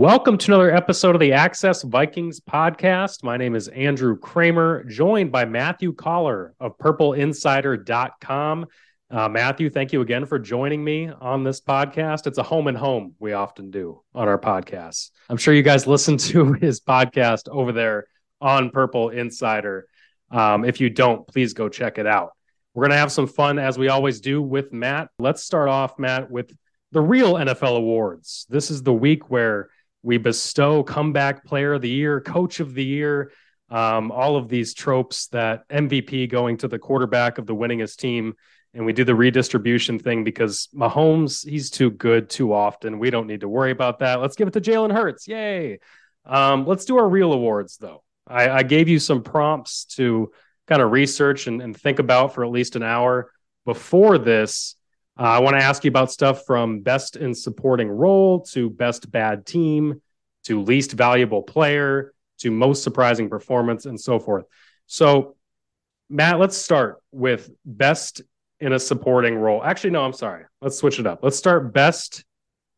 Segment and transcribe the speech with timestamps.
[0.00, 3.22] Welcome to another episode of the Access Vikings podcast.
[3.22, 8.66] My name is Andrew Krammer, joined by Matthew Coller of purpleinsider.com.
[9.10, 12.26] Uh, Matthew, thank you again for joining me on this podcast.
[12.26, 15.10] It's a home and home we often do on our podcasts.
[15.28, 18.06] I'm sure you guys listen to his podcast over there
[18.40, 19.86] on Purple Insider.
[20.30, 22.30] Um, if you don't, please go check it out.
[22.72, 25.08] We're going to have some fun as we always do with Matt.
[25.18, 26.50] Let's start off, Matt, with
[26.90, 28.46] the real NFL awards.
[28.48, 29.68] This is the week where
[30.02, 33.32] we bestow comeback player of the year, coach of the year,
[33.70, 38.34] um, all of these tropes that MVP going to the quarterback of the winningest team.
[38.72, 42.98] And we do the redistribution thing because Mahomes, he's too good too often.
[42.98, 44.20] We don't need to worry about that.
[44.20, 45.26] Let's give it to Jalen Hurts.
[45.26, 45.80] Yay.
[46.24, 48.02] Um, let's do our real awards, though.
[48.26, 50.30] I, I gave you some prompts to
[50.68, 53.32] kind of research and, and think about for at least an hour
[53.66, 54.76] before this.
[55.20, 59.12] Uh, I want to ask you about stuff from best in supporting role to best
[59.12, 60.00] bad team
[60.44, 64.46] to least valuable player to most surprising performance and so forth.
[64.86, 65.36] So,
[66.08, 68.22] Matt, let's start with best
[68.60, 69.62] in a supporting role.
[69.62, 70.46] Actually, no, I'm sorry.
[70.62, 71.20] Let's switch it up.
[71.22, 72.24] Let's start best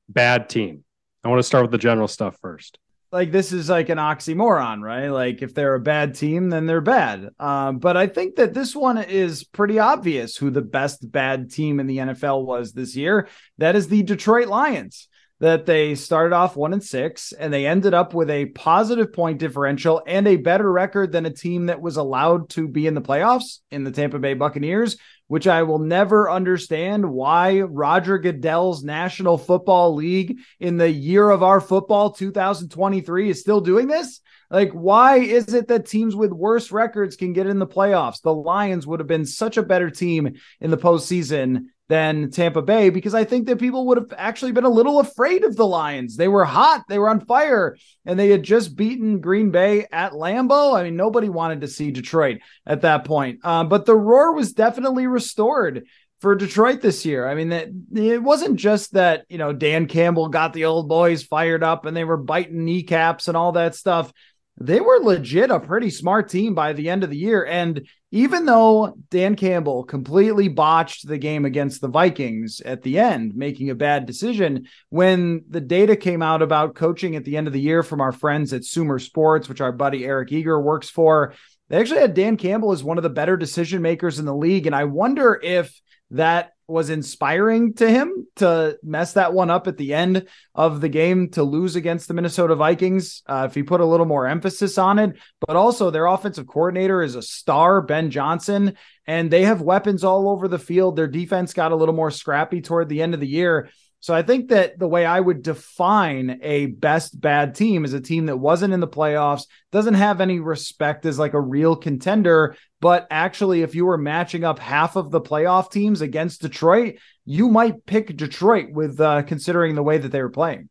[0.09, 0.83] bad team.
[1.23, 2.77] I want to start with the general stuff first
[3.13, 5.09] like this is like an oxymoron, right?
[5.09, 7.29] Like if they're a bad team, then they're bad.
[7.39, 11.79] Uh, but I think that this one is pretty obvious who the best bad team
[11.79, 13.29] in the NFL was this year.
[13.59, 15.09] That is the Detroit Lions.
[15.41, 19.41] That they started off one and six, and they ended up with a positive point
[19.41, 23.01] differential and a better record than a team that was allowed to be in the
[23.01, 24.99] playoffs in the Tampa Bay Buccaneers,
[25.33, 31.43] which I will never understand why Roger Goodell's National Football League in the year of
[31.43, 34.21] our football 2023 is still doing this.
[34.51, 38.21] Like, why is it that teams with worse records can get in the playoffs?
[38.21, 42.91] The Lions would have been such a better team in the postseason than Tampa Bay
[42.91, 46.17] because I think that people would have actually been a little afraid of the Lions.
[46.17, 50.13] They were hot, they were on fire, and they had just beaten Green Bay at
[50.13, 50.75] Lambeau.
[50.75, 53.45] I mean, nobody wanted to see Detroit at that point.
[53.45, 55.87] Um, but the roar was definitely restored
[56.23, 57.29] for Detroit this year.
[57.29, 61.25] I mean, it, it wasn't just that, you know, Dan Campbell got the old boys
[61.25, 64.13] fired up and they were biting kneecaps and all that stuff
[64.59, 67.45] they were legit a pretty smart team by the end of the year.
[67.45, 73.35] And even though Dan Campbell completely botched the game against the Vikings at the end,
[73.35, 77.55] making a bad decision, when the data came out about coaching at the end of
[77.55, 81.35] the year from our friends at Sumer Sports, which our buddy Eric Eager works for,
[81.71, 84.67] they actually had Dan Campbell as one of the better decision makers in the league.
[84.67, 85.81] And I wonder if
[86.11, 90.89] that was inspiring to him to mess that one up at the end of the
[90.89, 93.23] game to lose against the Minnesota Vikings.
[93.27, 97.03] Uh, if he put a little more emphasis on it, but also their offensive coordinator
[97.03, 100.97] is a star, Ben Johnson, and they have weapons all over the field.
[100.97, 103.69] Their defense got a little more scrappy toward the end of the year.
[104.03, 108.01] So I think that the way I would define a best bad team is a
[108.01, 112.57] team that wasn't in the playoffs, doesn't have any respect as like a real contender,
[112.81, 117.49] but actually if you were matching up half of the playoff teams against Detroit, you
[117.49, 120.69] might pick Detroit with uh, considering the way that they were playing.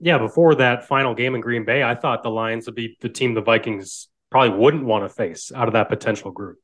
[0.00, 3.08] Yeah, before that final game in Green Bay, I thought the Lions would be the
[3.08, 6.58] team the Vikings probably wouldn't want to face out of that potential group.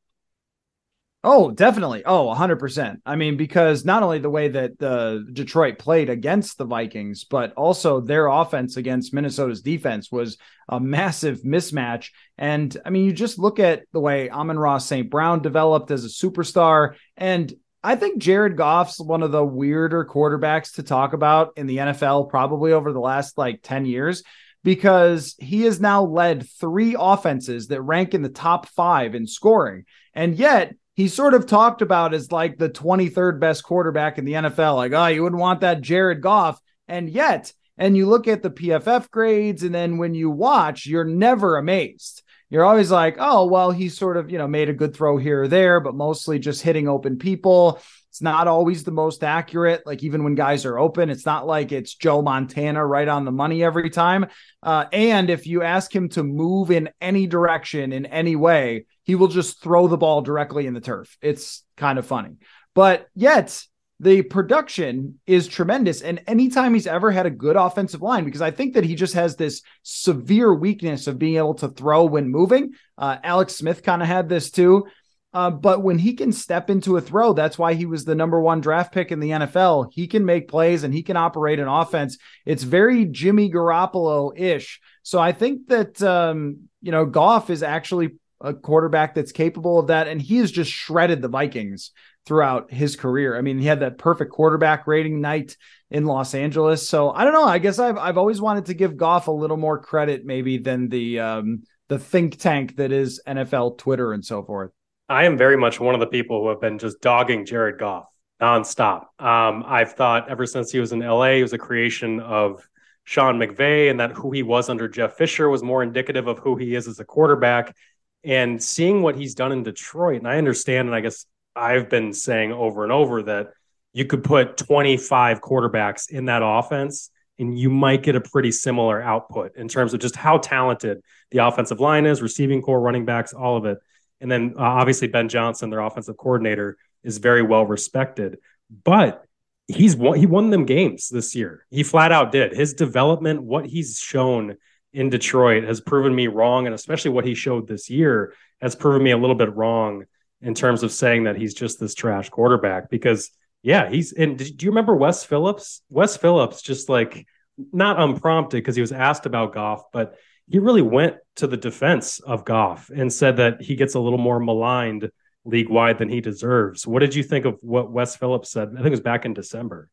[1.26, 2.02] Oh, definitely.
[2.04, 2.98] Oh, 100%.
[3.06, 7.54] I mean, because not only the way that the Detroit played against the Vikings, but
[7.54, 10.36] also their offense against Minnesota's defense was
[10.68, 12.10] a massive mismatch.
[12.36, 15.08] And I mean, you just look at the way Amon-Ra St.
[15.08, 16.96] Brown developed as a superstar.
[17.16, 17.50] And
[17.82, 22.28] I think Jared Goff's one of the weirder quarterbacks to talk about in the NFL,
[22.28, 24.22] probably over the last like 10 years
[24.62, 29.84] because he has now led three offenses that rank in the top five in scoring.
[30.14, 34.32] And yet he's sort of talked about as like the 23rd best quarterback in the
[34.32, 34.76] NFL.
[34.76, 36.60] Like, oh, you wouldn't want that Jared Goff.
[36.88, 41.04] And yet, and you look at the PFF grades, and then when you watch, you're
[41.04, 42.22] never amazed.
[42.50, 45.42] You're always like, oh, well, he sort of, you know, made a good throw here
[45.42, 47.80] or there, but mostly just hitting open people.
[48.14, 49.84] It's not always the most accurate.
[49.84, 53.32] Like even when guys are open, it's not like it's Joe Montana right on the
[53.32, 54.26] money every time.
[54.62, 59.16] Uh, and if you ask him to move in any direction in any way, he
[59.16, 61.18] will just throw the ball directly in the turf.
[61.20, 62.36] It's kind of funny.
[62.72, 63.60] But yet,
[63.98, 66.00] the production is tremendous.
[66.00, 69.14] And anytime he's ever had a good offensive line, because I think that he just
[69.14, 72.74] has this severe weakness of being able to throw when moving.
[72.96, 74.86] Uh, Alex Smith kind of had this too.
[75.34, 78.40] Uh, but when he can step into a throw, that's why he was the number
[78.40, 79.90] one draft pick in the NFL.
[79.92, 82.18] He can make plays and he can operate an offense.
[82.46, 84.80] It's very Jimmy Garoppolo ish.
[85.02, 88.10] So I think that, um, you know, Goff is actually
[88.40, 90.06] a quarterback that's capable of that.
[90.06, 91.90] And he has just shredded the Vikings
[92.26, 93.36] throughout his career.
[93.36, 95.56] I mean, he had that perfect quarterback rating night
[95.90, 96.88] in Los Angeles.
[96.88, 97.44] So I don't know.
[97.44, 100.88] I guess I've I've always wanted to give Goff a little more credit maybe than
[100.88, 104.70] the um, the think tank that is NFL Twitter and so forth.
[105.08, 108.06] I am very much one of the people who have been just dogging Jared Goff
[108.40, 109.06] nonstop.
[109.18, 112.66] Um, I've thought ever since he was in LA, he was a creation of
[113.04, 116.56] Sean McVay, and that who he was under Jeff Fisher was more indicative of who
[116.56, 117.76] he is as a quarterback.
[118.24, 122.14] And seeing what he's done in Detroit, and I understand, and I guess I've been
[122.14, 123.48] saying over and over that
[123.92, 129.02] you could put 25 quarterbacks in that offense and you might get a pretty similar
[129.02, 133.32] output in terms of just how talented the offensive line is, receiving corps, running backs,
[133.32, 133.78] all of it.
[134.24, 138.38] And then uh, obviously Ben Johnson, their offensive coordinator, is very well respected.
[138.82, 139.22] But
[139.68, 141.66] he's won, he won them games this year.
[141.68, 142.54] He flat out did.
[142.54, 144.56] His development, what he's shown
[144.94, 148.32] in Detroit, has proven me wrong, and especially what he showed this year
[148.62, 150.04] has proven me a little bit wrong
[150.40, 153.30] in terms of saying that he's just this trash quarterback because
[153.62, 155.82] yeah, he's and do you remember Wes Phillips?
[155.90, 157.26] Wes Phillips just like
[157.74, 160.16] not unprompted because he was asked about Goff, but
[160.48, 164.18] he really went to the defense of Goff and said that he gets a little
[164.18, 165.10] more maligned
[165.44, 166.86] league wide than he deserves.
[166.86, 168.68] What did you think of what Wes Phillips said?
[168.72, 169.88] I think it was back in December.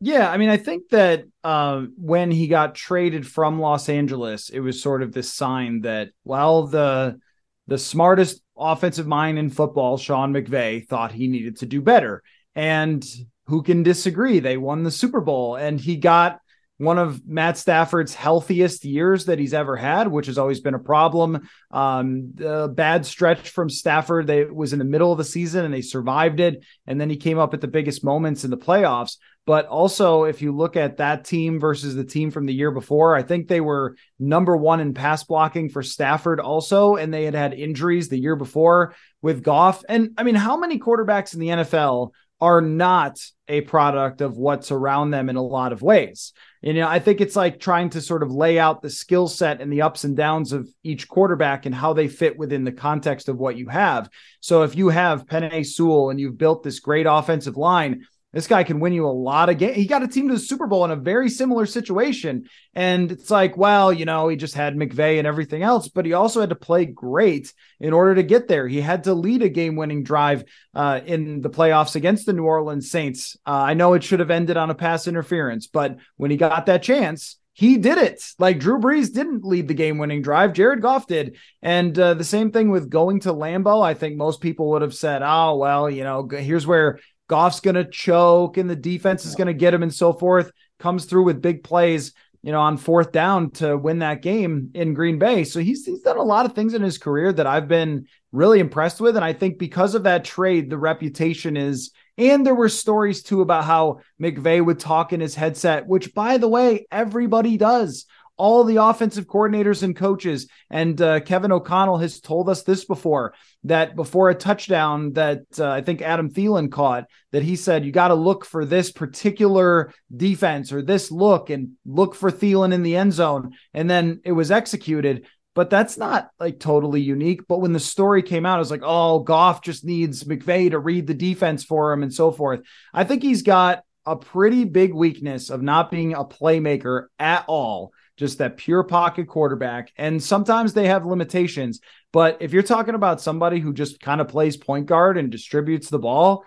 [0.00, 4.58] Yeah, I mean, I think that uh, when he got traded from Los Angeles, it
[4.58, 7.20] was sort of this sign that well, the
[7.68, 12.22] the smartest offensive mind in football, Sean McVay, thought he needed to do better.
[12.54, 13.06] And
[13.46, 14.40] who can disagree?
[14.40, 16.40] They won the Super Bowl and he got
[16.82, 20.80] one of Matt Stafford's healthiest years that he's ever had, which has always been a
[20.80, 21.48] problem.
[21.70, 25.72] Um, the bad stretch from Stafford, they was in the middle of the season and
[25.72, 26.64] they survived it.
[26.86, 29.18] And then he came up at the biggest moments in the playoffs.
[29.46, 33.16] But also, if you look at that team versus the team from the year before,
[33.16, 36.96] I think they were number one in pass blocking for Stafford also.
[36.96, 39.84] And they had had injuries the year before with Goff.
[39.88, 42.10] And I mean, how many quarterbacks in the NFL
[42.42, 46.32] are not a product of what's around them in a lot of ways.
[46.60, 49.60] You know, I think it's like trying to sort of lay out the skill set
[49.60, 53.28] and the ups and downs of each quarterback and how they fit within the context
[53.28, 54.10] of what you have.
[54.40, 58.64] So if you have Penei Sewell and you've built this great offensive line, this guy
[58.64, 59.76] can win you a lot of games.
[59.76, 62.48] He got a team to the Super Bowl in a very similar situation.
[62.74, 66.14] And it's like, well, you know, he just had McVay and everything else, but he
[66.14, 68.66] also had to play great in order to get there.
[68.66, 70.44] He had to lead a game winning drive
[70.74, 73.36] uh, in the playoffs against the New Orleans Saints.
[73.46, 76.66] Uh, I know it should have ended on a pass interference, but when he got
[76.66, 78.22] that chance, he did it.
[78.38, 80.54] Like Drew Brees didn't lead the game winning drive.
[80.54, 81.36] Jared Goff did.
[81.60, 83.84] And uh, the same thing with going to Lambeau.
[83.84, 86.98] I think most people would have said, oh, well, you know, here's where
[87.32, 90.52] Goff's going to choke and the defense is going to get him and so forth.
[90.78, 92.12] Comes through with big plays,
[92.42, 95.44] you know, on fourth down to win that game in Green Bay.
[95.44, 98.60] So he's, he's done a lot of things in his career that I've been really
[98.60, 99.16] impressed with.
[99.16, 103.40] And I think because of that trade, the reputation is, and there were stories too
[103.40, 108.04] about how McVay would talk in his headset, which by the way, everybody does
[108.36, 110.48] all the offensive coordinators and coaches.
[110.70, 113.34] And uh, Kevin O'Connell has told us this before
[113.64, 117.92] that before a touchdown that uh, I think Adam Thielen caught, that he said, you
[117.92, 122.82] got to look for this particular defense or this look and look for Thielen in
[122.82, 123.52] the end zone.
[123.74, 125.26] And then it was executed.
[125.54, 127.42] But that's not like totally unique.
[127.46, 130.78] But when the story came out, it was like, oh, Goff just needs McVay to
[130.78, 132.62] read the defense for him and so forth.
[132.94, 137.92] I think he's got a pretty big weakness of not being a playmaker at all
[138.16, 139.92] just that pure pocket quarterback.
[139.96, 141.80] And sometimes they have limitations.
[142.12, 145.88] But if you're talking about somebody who just kind of plays point guard and distributes
[145.88, 146.44] the ball,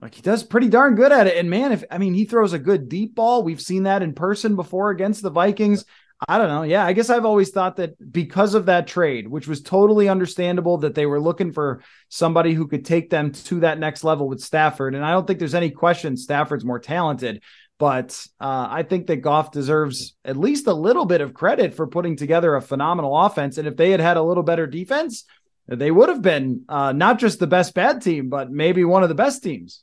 [0.00, 1.36] like he does pretty darn good at it.
[1.36, 3.42] And man, if I mean, he throws a good deep ball.
[3.42, 5.84] We've seen that in person before against the Vikings.
[6.28, 6.62] I don't know.
[6.62, 10.78] Yeah, I guess I've always thought that because of that trade, which was totally understandable
[10.78, 14.40] that they were looking for somebody who could take them to that next level with
[14.40, 14.94] Stafford.
[14.94, 17.42] And I don't think there's any question Stafford's more talented.
[17.78, 21.86] But uh, I think that Goff deserves at least a little bit of credit for
[21.86, 23.58] putting together a phenomenal offense.
[23.58, 25.24] And if they had had a little better defense,
[25.68, 29.08] they would have been uh, not just the best bad team, but maybe one of
[29.08, 29.82] the best teams.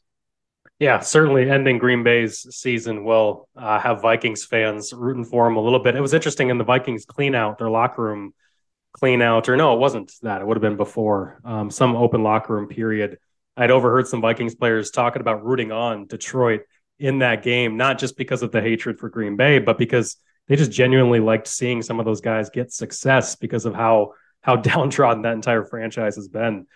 [0.79, 5.61] Yeah, certainly ending Green Bay's season will uh, have Vikings fans rooting for them a
[5.61, 5.95] little bit.
[5.95, 8.33] It was interesting in the Vikings clean out, their locker room
[8.91, 10.41] clean out, or no, it wasn't that.
[10.41, 13.17] It would have been before um, some open locker room period.
[13.55, 16.61] I'd overheard some Vikings players talking about rooting on Detroit
[16.99, 20.55] in that game, not just because of the hatred for Green Bay, but because they
[20.55, 25.23] just genuinely liked seeing some of those guys get success because of how how downtrodden
[25.23, 26.67] that entire franchise has been.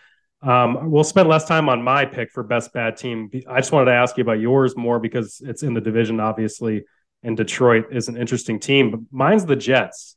[0.42, 3.30] Um, we'll spend less time on my pick for best bad team.
[3.50, 6.86] I just wanted to ask you about yours more because it's in the division, obviously,
[7.24, 8.92] and Detroit is an interesting team.
[8.92, 10.16] But mine's the Jets.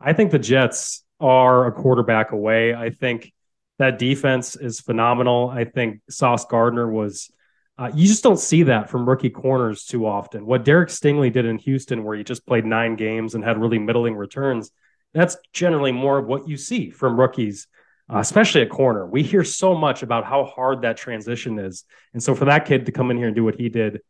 [0.00, 2.74] I think the Jets are a quarterback away.
[2.74, 3.32] I think
[3.78, 5.50] that defense is phenomenal.
[5.50, 7.30] I think Sauce Gardner was
[7.78, 10.44] Uh, you just don't see that from rookie corners too often.
[10.44, 13.78] What Derek Stingley did in Houston, where he just played nine games and had really
[13.78, 14.72] middling returns,
[15.14, 17.68] that's generally more of what you see from rookies,
[18.12, 19.06] uh, especially at corner.
[19.06, 21.84] We hear so much about how hard that transition is.
[22.12, 24.00] And so for that kid to come in here and do what he did,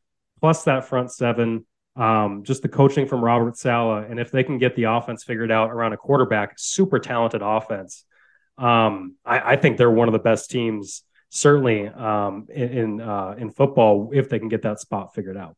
[0.41, 4.59] plus that front seven, um, just the coaching from Robert Saleh, and if they can
[4.59, 8.05] get the offense figured out around a quarterback, super talented offense,
[8.57, 13.35] um, I, I, think they're one of the best teams, certainly um, in in, uh,
[13.39, 15.57] in football, if they can get that spot figured out.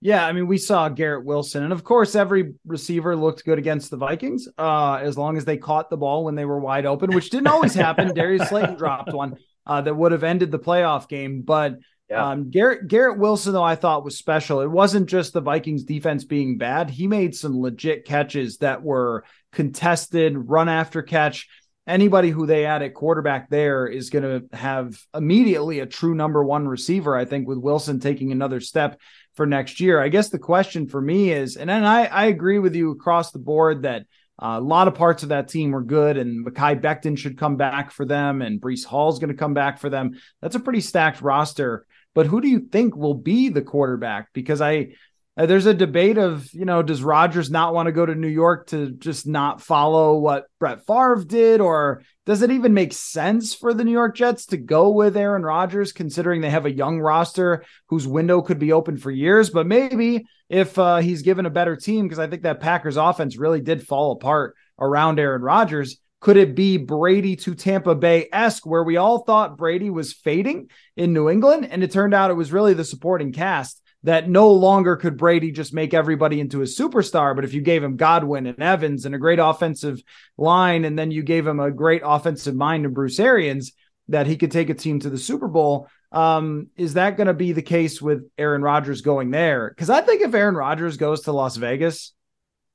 [0.00, 3.90] Yeah, I mean, we saw Garrett Wilson, and of course, every receiver looked good against
[3.90, 7.14] the Vikings, uh, as long as they caught the ball when they were wide open,
[7.14, 8.08] which didn't always happen.
[8.14, 11.76] Darius Slayton dropped one uh, that would have ended the playoff game, but
[12.10, 12.30] yeah.
[12.30, 14.60] Um, Garrett Garrett Wilson, though, I thought was special.
[14.60, 16.90] It wasn't just the Vikings defense being bad.
[16.90, 21.48] He made some legit catches that were contested, run after catch.
[21.86, 26.44] Anybody who they add at quarterback there is going to have immediately a true number
[26.44, 27.16] one receiver.
[27.16, 29.00] I think with Wilson taking another step
[29.34, 30.00] for next year.
[30.00, 33.32] I guess the question for me is, and then I, I agree with you across
[33.32, 34.02] the board that
[34.40, 37.56] uh, a lot of parts of that team were good, and Mekhi Becton should come
[37.56, 40.12] back for them, and Breece Hall's going to come back for them.
[40.40, 41.86] That's a pretty stacked roster.
[42.14, 44.32] But who do you think will be the quarterback?
[44.32, 44.94] Because I
[45.36, 48.28] uh, there's a debate of, you know, does Rodgers not want to go to New
[48.28, 51.60] York to just not follow what Brett Favre did?
[51.60, 55.42] Or does it even make sense for the New York Jets to go with Aaron
[55.42, 59.48] Rodgers, considering they have a young roster whose window could be open for years?
[59.48, 63.38] But maybe if uh, he's given a better team, because I think that Packers offense
[63.38, 65.96] really did fall apart around Aaron Rodgers.
[66.20, 70.68] Could it be Brady to Tampa Bay esque, where we all thought Brady was fading
[70.96, 71.66] in New England?
[71.68, 75.52] And it turned out it was really the supporting cast that no longer could Brady
[75.52, 77.34] just make everybody into a superstar.
[77.34, 80.02] But if you gave him Godwin and Evans and a great offensive
[80.36, 83.72] line, and then you gave him a great offensive mind in Bruce Arians,
[84.08, 85.88] that he could take a team to the Super Bowl.
[86.10, 89.70] Um, is that going to be the case with Aaron Rodgers going there?
[89.70, 92.12] Because I think if Aaron Rodgers goes to Las Vegas,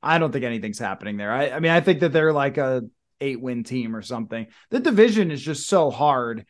[0.01, 1.31] I don't think anything's happening there.
[1.31, 2.83] I, I mean, I think that they're like a
[3.19, 4.47] eight win team or something.
[4.69, 6.45] The division is just so hard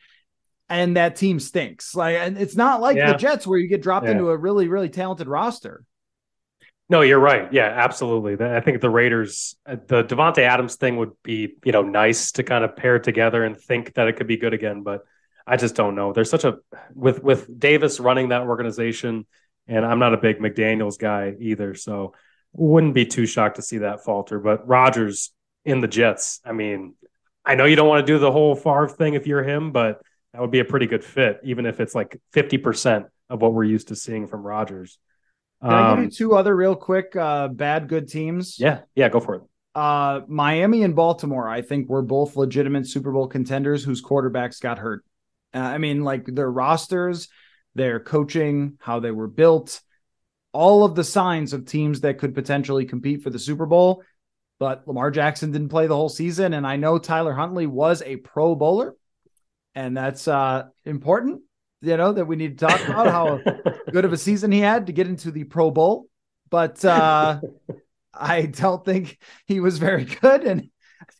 [0.68, 1.94] and that team stinks.
[1.94, 3.12] Like, and it's not like yeah.
[3.12, 4.12] the Jets where you get dropped yeah.
[4.12, 5.84] into a really, really talented roster.
[6.90, 7.52] No, you're right.
[7.52, 8.42] Yeah, absolutely.
[8.44, 12.42] I think the Raiders, uh, the Davante Adams thing would be, you know, nice to
[12.42, 14.82] kind of pair together and think that it could be good again.
[14.82, 15.04] But
[15.46, 16.12] I just don't know.
[16.12, 16.58] There's such a
[16.94, 19.26] with with Davis running that organization,
[19.66, 22.14] and I'm not a big McDaniels guy either, so
[22.52, 24.38] wouldn't be too shocked to see that falter.
[24.38, 25.32] But Rodgers
[25.66, 26.40] in the Jets.
[26.44, 26.94] I mean,
[27.44, 30.00] I know you don't want to do the whole Favre thing if you're him, but
[30.32, 33.64] that would be a pretty good fit, even if it's like 50% of what we're
[33.64, 34.98] used to seeing from Rodgers.
[35.62, 38.58] Can um, I give you two other real quick uh, bad good teams?
[38.58, 39.42] Yeah, yeah, go for it.
[39.74, 44.78] Uh, Miami and Baltimore, I think, were both legitimate Super Bowl contenders whose quarterbacks got
[44.78, 45.04] hurt.
[45.54, 47.28] Uh, I mean, like their rosters,
[47.74, 49.80] their coaching, how they were built,
[50.52, 54.02] all of the signs of teams that could potentially compete for the Super Bowl
[54.58, 56.52] but Lamar Jackson didn't play the whole season.
[56.52, 58.94] And I know Tyler Huntley was a pro bowler,
[59.78, 61.42] and that's uh, important,
[61.82, 63.40] you know, that we need to talk about how
[63.92, 66.06] good of a season he had to get into the Pro Bowl.
[66.50, 67.40] But uh,
[68.12, 70.42] I don't think he was very good.
[70.42, 70.70] And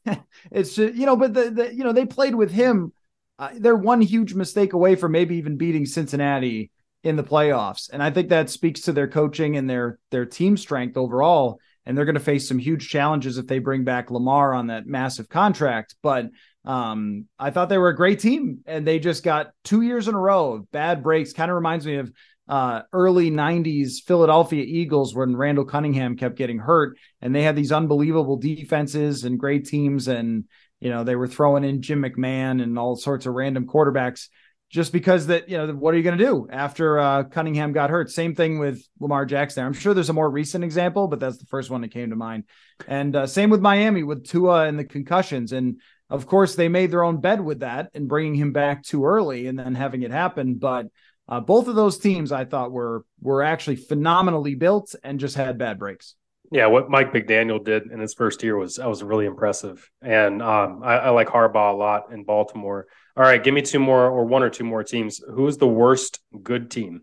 [0.51, 2.93] it's just, you know, but the, the you know, they played with him.
[3.39, 6.73] Uh, they're one huge mistake away from maybe even beating Cincinnati
[7.05, 7.89] in the playoffs.
[7.93, 11.97] And I think that speaks to their coaching and their their team strength overall and
[11.97, 15.31] they're going to face some huge challenges if they bring back Lamar on that massive
[15.31, 15.95] contract.
[16.03, 16.27] But
[16.69, 20.15] um, I thought they were a great team, and they just got two years in
[20.15, 21.33] a row of bad breaks.
[21.33, 22.13] Kind of reminds me of
[22.47, 27.73] uh, early 90s Philadelphia Eagles when Randall Cunningham kept getting hurt, and they had these
[27.73, 30.45] unbelievable defenses and great teams, and
[30.79, 34.29] you know they were throwing in Jim McMahon and all sorts of random quarterbacks
[34.71, 37.89] just because that you know what are you going to do after uh, Cunningham got
[37.89, 38.11] hurt?
[38.11, 39.65] Same thing with Lamar Jackson.
[39.65, 42.17] I'm sure there's a more recent example, but that's the first one that came to
[42.17, 42.45] mind.
[42.87, 45.53] And uh, same with Miami with Tua and the concussions.
[45.53, 49.05] And of course, they made their own bed with that and bringing him back too
[49.05, 50.55] early and then having it happen.
[50.55, 50.87] But
[51.29, 55.59] uh, both of those teams, I thought were were actually phenomenally built and just had
[55.59, 56.15] bad breaks.
[56.51, 60.83] Yeah, what Mike McDaniel did in his first year was was really impressive, and um,
[60.83, 62.87] I, I like Harbaugh a lot in Baltimore.
[63.15, 65.21] All right, give me two more or one or two more teams.
[65.35, 67.03] Who is the worst good team?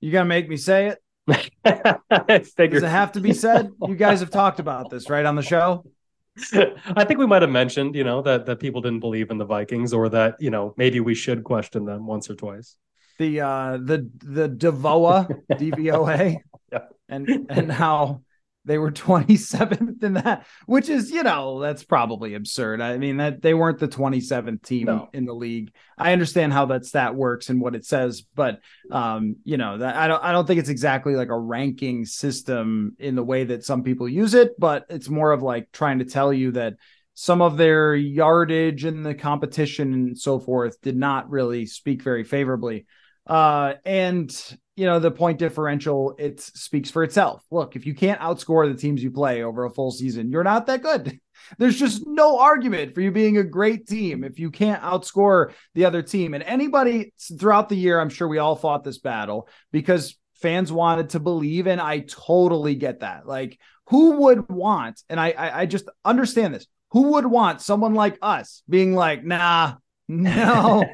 [0.00, 0.98] You gonna make me say it?
[1.64, 3.70] Does it have to be said?
[3.86, 5.84] You guys have talked about this, right, on the show?
[6.96, 9.44] I think we might have mentioned, you know, that that people didn't believe in the
[9.44, 12.76] Vikings, or that you know maybe we should question them once or twice.
[13.18, 16.38] The uh the the Devoa DVOA,
[16.72, 16.78] yeah.
[17.08, 18.22] and and how
[18.64, 22.80] They were 27th in that, which is, you know, that's probably absurd.
[22.80, 25.08] I mean, that they weren't the 27th team no.
[25.12, 25.72] in the league.
[25.96, 29.96] I understand how that stat works and what it says, but um, you know, that
[29.96, 33.64] I don't I don't think it's exactly like a ranking system in the way that
[33.64, 36.74] some people use it, but it's more of like trying to tell you that
[37.14, 42.24] some of their yardage in the competition and so forth did not really speak very
[42.24, 42.86] favorably.
[43.26, 47.44] Uh, and you know, the point differential, it speaks for itself.
[47.50, 50.64] Look, if you can't outscore the teams you play over a full season, you're not
[50.68, 51.20] that good.
[51.58, 55.84] There's just no argument for you being a great team if you can't outscore the
[55.84, 56.32] other team.
[56.32, 61.10] And anybody throughout the year, I'm sure we all fought this battle because fans wanted
[61.10, 63.26] to believe, and I totally get that.
[63.26, 63.58] Like,
[63.88, 68.16] who would want, and I, I, I just understand this, who would want someone like
[68.22, 69.74] us being like, nah,
[70.10, 70.84] no.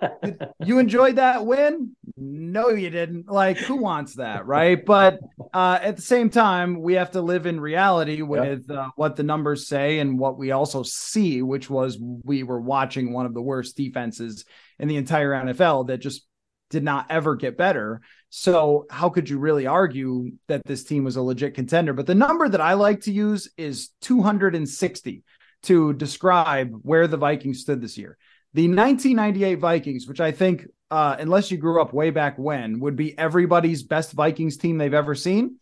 [0.64, 1.96] you enjoyed that win?
[2.16, 3.28] No, you didn't.
[3.28, 4.82] Like, who wants that, right?
[4.84, 5.18] But
[5.52, 8.78] uh, at the same time, we have to live in reality with yep.
[8.78, 13.12] uh, what the numbers say and what we also see, which was we were watching
[13.12, 14.44] one of the worst defenses
[14.78, 16.24] in the entire NFL that just
[16.70, 18.00] did not ever get better.
[18.30, 21.92] So, how could you really argue that this team was a legit contender?
[21.92, 25.24] But the number that I like to use is 260
[25.64, 28.16] to describe where the Vikings stood this year.
[28.54, 32.96] The 1998 Vikings, which I think, uh, unless you grew up way back when, would
[32.96, 35.56] be everybody's best Vikings team they've ever seen.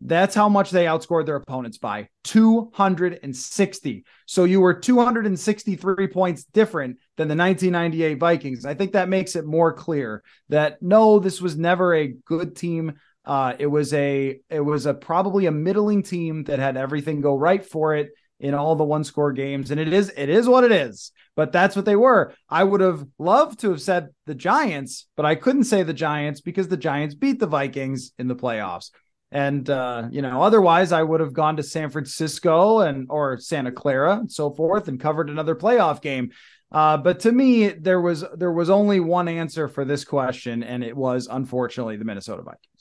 [0.00, 4.04] That's how much they outscored their opponents by 260.
[4.26, 8.64] So you were 263 points different than the 1998 Vikings.
[8.64, 12.94] I think that makes it more clear that no, this was never a good team.
[13.24, 17.36] Uh, it was a it was a probably a middling team that had everything go
[17.36, 20.64] right for it in all the one score games and it is it is what
[20.64, 21.12] it is.
[21.36, 22.34] But that's what they were.
[22.48, 26.40] I would have loved to have said the giants but i couldn't say the giants
[26.40, 28.90] because the giants beat the vikings in the playoffs.
[29.30, 33.72] And uh, you know otherwise i would have gone to san francisco and or santa
[33.72, 36.30] clara and so forth and covered another playoff game.
[36.70, 40.84] Uh, but to me there was there was only one answer for this question and
[40.84, 42.78] it was unfortunately the minnesota vikings.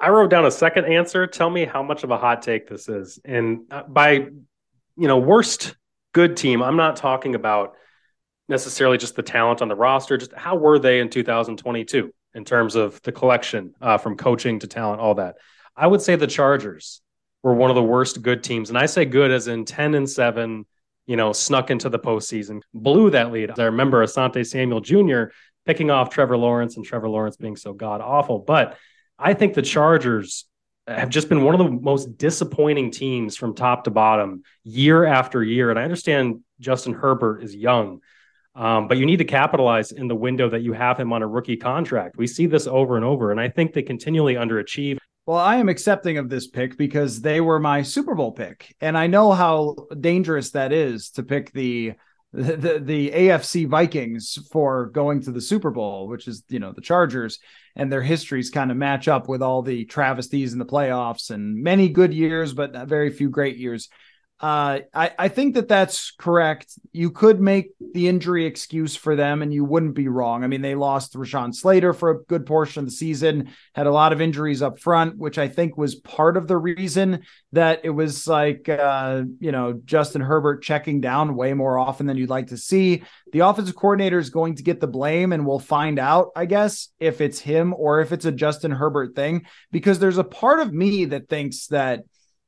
[0.00, 1.26] I wrote down a second answer.
[1.26, 3.18] Tell me how much of a hot take this is.
[3.22, 4.28] And uh, by
[5.00, 5.76] you know, worst
[6.12, 7.72] good team, I'm not talking about
[8.48, 12.74] necessarily just the talent on the roster, just how were they in 2022 in terms
[12.74, 15.36] of the collection uh, from coaching to talent, all that.
[15.74, 17.00] I would say the Chargers
[17.42, 18.68] were one of the worst good teams.
[18.68, 20.66] And I say good as in 10 and 7,
[21.06, 23.58] you know, snuck into the postseason, blew that lead.
[23.58, 25.32] I remember Asante Samuel Jr.
[25.64, 28.40] picking off Trevor Lawrence and Trevor Lawrence being so god awful.
[28.40, 28.76] But
[29.18, 30.44] I think the Chargers
[30.86, 35.42] have just been one of the most disappointing teams from top to bottom year after
[35.42, 35.70] year.
[35.70, 38.00] And I understand Justin Herbert is young,
[38.54, 41.26] um, but you need to capitalize in the window that you have him on a
[41.26, 42.16] rookie contract.
[42.16, 44.98] We see this over and over, and I think they continually underachieve.
[45.26, 48.98] Well, I am accepting of this pick because they were my Super Bowl pick, and
[48.98, 51.92] I know how dangerous that is to pick the
[52.32, 56.80] the, the AFC Vikings for going to the Super Bowl, which is, you know, the
[56.80, 57.40] Chargers
[57.74, 61.62] and their histories kind of match up with all the travesties in the playoffs and
[61.62, 63.88] many good years, but very few great years.
[64.40, 66.78] Uh, I, I think that that's correct.
[66.92, 70.44] You could make the injury excuse for them, and you wouldn't be wrong.
[70.44, 73.92] I mean, they lost Rashawn Slater for a good portion of the season, had a
[73.92, 77.20] lot of injuries up front, which I think was part of the reason
[77.52, 82.16] that it was like, uh, you know, Justin Herbert checking down way more often than
[82.16, 83.02] you'd like to see.
[83.34, 86.88] The offensive coordinator is going to get the blame, and we'll find out, I guess,
[86.98, 90.72] if it's him or if it's a Justin Herbert thing, because there's a part of
[90.72, 92.04] me that thinks that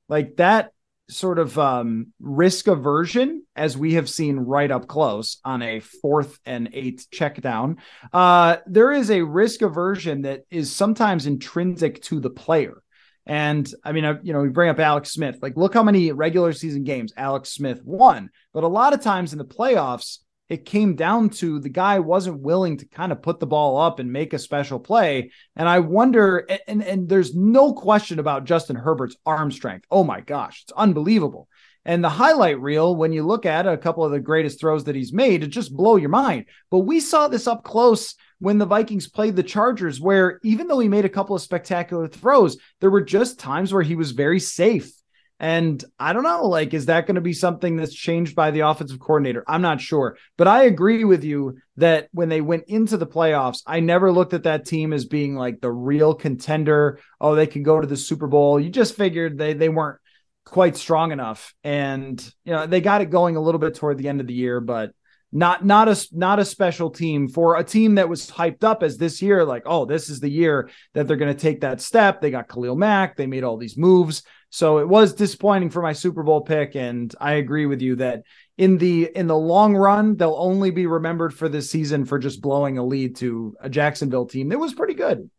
[0.09, 0.73] like that
[1.13, 6.39] sort of um, risk aversion, as we have seen right up close on a fourth
[6.45, 7.79] and eighth check down,
[8.13, 12.83] uh, there is a risk aversion that is sometimes intrinsic to the player.
[13.25, 15.39] And I mean, you know, we bring up Alex Smith.
[15.41, 18.31] Like, look how many regular season games Alex Smith won.
[18.53, 20.19] But a lot of times in the playoffs,
[20.53, 24.01] it came down to the guy wasn't willing to kind of put the ball up
[24.01, 25.31] and make a special play.
[25.57, 29.87] And I wonder, and, and there's no question about Justin Herbert's arm strength.
[29.91, 31.49] Oh my gosh, it's unbelievable.
[31.87, 34.95] And the highlight reel, when you look at a couple of the greatest throws that
[34.95, 36.45] he's made, it just blow your mind.
[36.71, 40.81] But we saw this up close when the Vikings played the Chargers, where even though
[40.81, 44.39] he made a couple of spectacular throws, there were just times where he was very
[44.39, 44.93] safe
[45.41, 48.61] and I don't know, like, is that going to be something that's changed by the
[48.61, 49.43] offensive coordinator?
[49.49, 50.17] I'm not sure.
[50.39, 54.35] But I agree with you that when they went into the playoffs, I never looked
[54.35, 57.01] at that team as being like the real contender.
[57.21, 58.61] Oh, they can go to the Super Bowl.
[58.61, 59.99] You just figured they they weren't
[60.45, 61.55] quite strong enough.
[61.65, 64.35] And, you know, they got it going a little bit toward the end of the
[64.35, 64.93] year, but
[65.33, 68.99] not not a not a special team for a team that was hyped up as
[68.99, 72.21] this year like oh this is the year that they're going to take that step
[72.21, 75.95] they got Khalil Mack they made all these moves so it was disappointing for my
[75.95, 78.23] Super Bowl pick and I agree with you that
[78.59, 82.43] in the in the long run they'll only be remembered for this season for just
[82.43, 85.31] blowing a lead to a Jacksonville team that was pretty good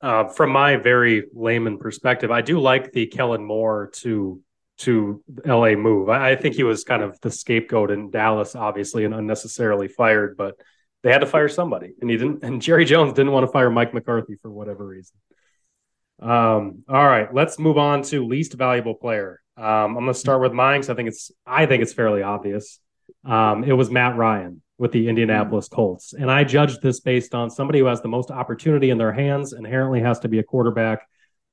[0.00, 4.40] uh, from my very layman perspective I do like the Kellen Moore to
[4.78, 6.08] to LA move.
[6.08, 10.36] I, I, think he was kind of the scapegoat in Dallas, obviously, and unnecessarily fired,
[10.36, 10.56] but
[11.02, 11.92] they had to fire somebody.
[12.00, 15.16] And he didn't and Jerry Jones didn't want to fire Mike McCarthy for whatever reason.
[16.22, 19.40] Um, all right, let's move on to least valuable player.
[19.56, 22.78] Um, I'm gonna start with mine because I think it's I think it's fairly obvious.
[23.24, 26.12] Um, it was Matt Ryan with the Indianapolis Colts.
[26.12, 29.52] And I judged this based on somebody who has the most opportunity in their hands,
[29.52, 31.06] inherently has to be a quarterback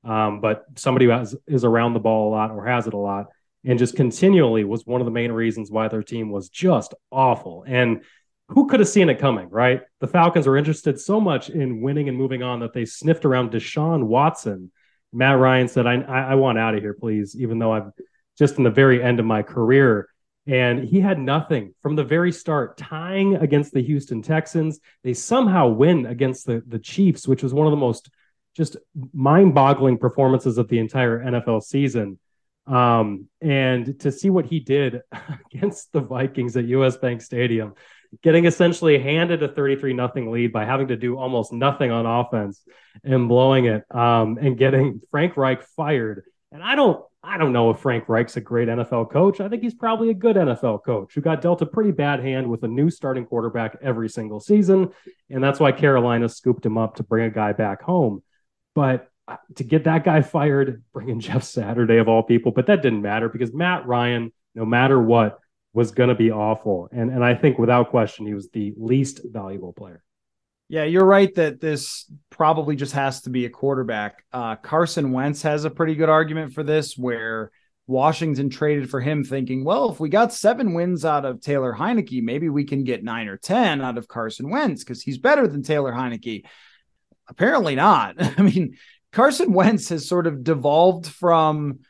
[0.04, 2.98] um, but somebody who has, is around the ball a lot or has it a
[2.98, 3.26] lot
[3.64, 7.64] and just continually was one of the main reasons why their team was just awful.
[7.66, 8.02] And
[8.50, 9.82] who could have seen it coming, right?
[10.00, 13.52] The Falcons were interested so much in winning and moving on that they sniffed around
[13.52, 14.72] Deshaun Watson.
[15.12, 17.92] Matt Ryan said, I, I want out of here, please, even though I'm
[18.36, 20.08] just in the very end of my career.
[20.48, 24.80] And he had nothing from the very start, tying against the Houston Texans.
[25.04, 28.10] They somehow win against the, the Chiefs, which was one of the most
[28.56, 28.76] just
[29.12, 32.18] mind-boggling performances of the entire NFL season.
[32.66, 35.02] Um, and to see what he did
[35.52, 37.74] against the Vikings at US Bank Stadium,
[38.22, 42.62] getting essentially handed a 33 nothing lead by having to do almost nothing on offense
[43.04, 46.24] and blowing it um, and getting Frank Reich fired.
[46.52, 49.40] And I don't I don't know if Frank Reich's a great NFL coach.
[49.40, 52.48] I think he's probably a good NFL coach who got dealt a pretty bad hand
[52.48, 54.90] with a new starting quarterback every single season.
[55.28, 58.22] And that's why Carolina scooped him up to bring a guy back home.
[58.74, 62.80] But uh, to get that guy fired, bringing Jeff Saturday of all people, but that
[62.80, 65.38] didn't matter because Matt Ryan, no matter what,
[65.72, 66.88] was going to be awful.
[66.92, 70.02] And and I think without question, he was the least valuable player.
[70.68, 74.24] Yeah, you're right that this probably just has to be a quarterback.
[74.32, 77.50] Uh, Carson Wentz has a pretty good argument for this, where
[77.88, 82.22] Washington traded for him, thinking, well, if we got seven wins out of Taylor Heinicke,
[82.22, 85.64] maybe we can get nine or 10 out of Carson Wentz because he's better than
[85.64, 86.44] Taylor Heinicke.
[87.28, 88.14] Apparently not.
[88.38, 88.76] I mean,
[89.10, 91.80] Carson Wentz has sort of devolved from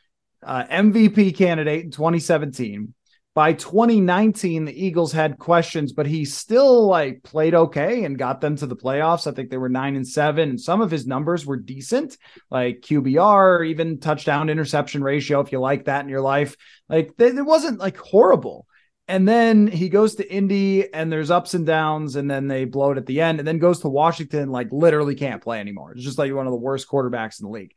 [0.42, 2.94] uh, MVP candidate in 2017.
[3.32, 8.56] By 2019, the Eagles had questions, but he still like played okay and got them
[8.56, 9.26] to the playoffs.
[9.26, 12.16] I think they were nine and seven, and some of his numbers were decent,
[12.50, 16.56] like QBR, even touchdown interception ratio, if you like that in your life.
[16.88, 18.66] Like it wasn't like horrible
[19.10, 22.92] and then he goes to Indy and there's ups and downs and then they blow
[22.92, 25.90] it at the end and then goes to Washington like literally can't play anymore.
[25.90, 27.74] It's just like one of the worst quarterbacks in the league.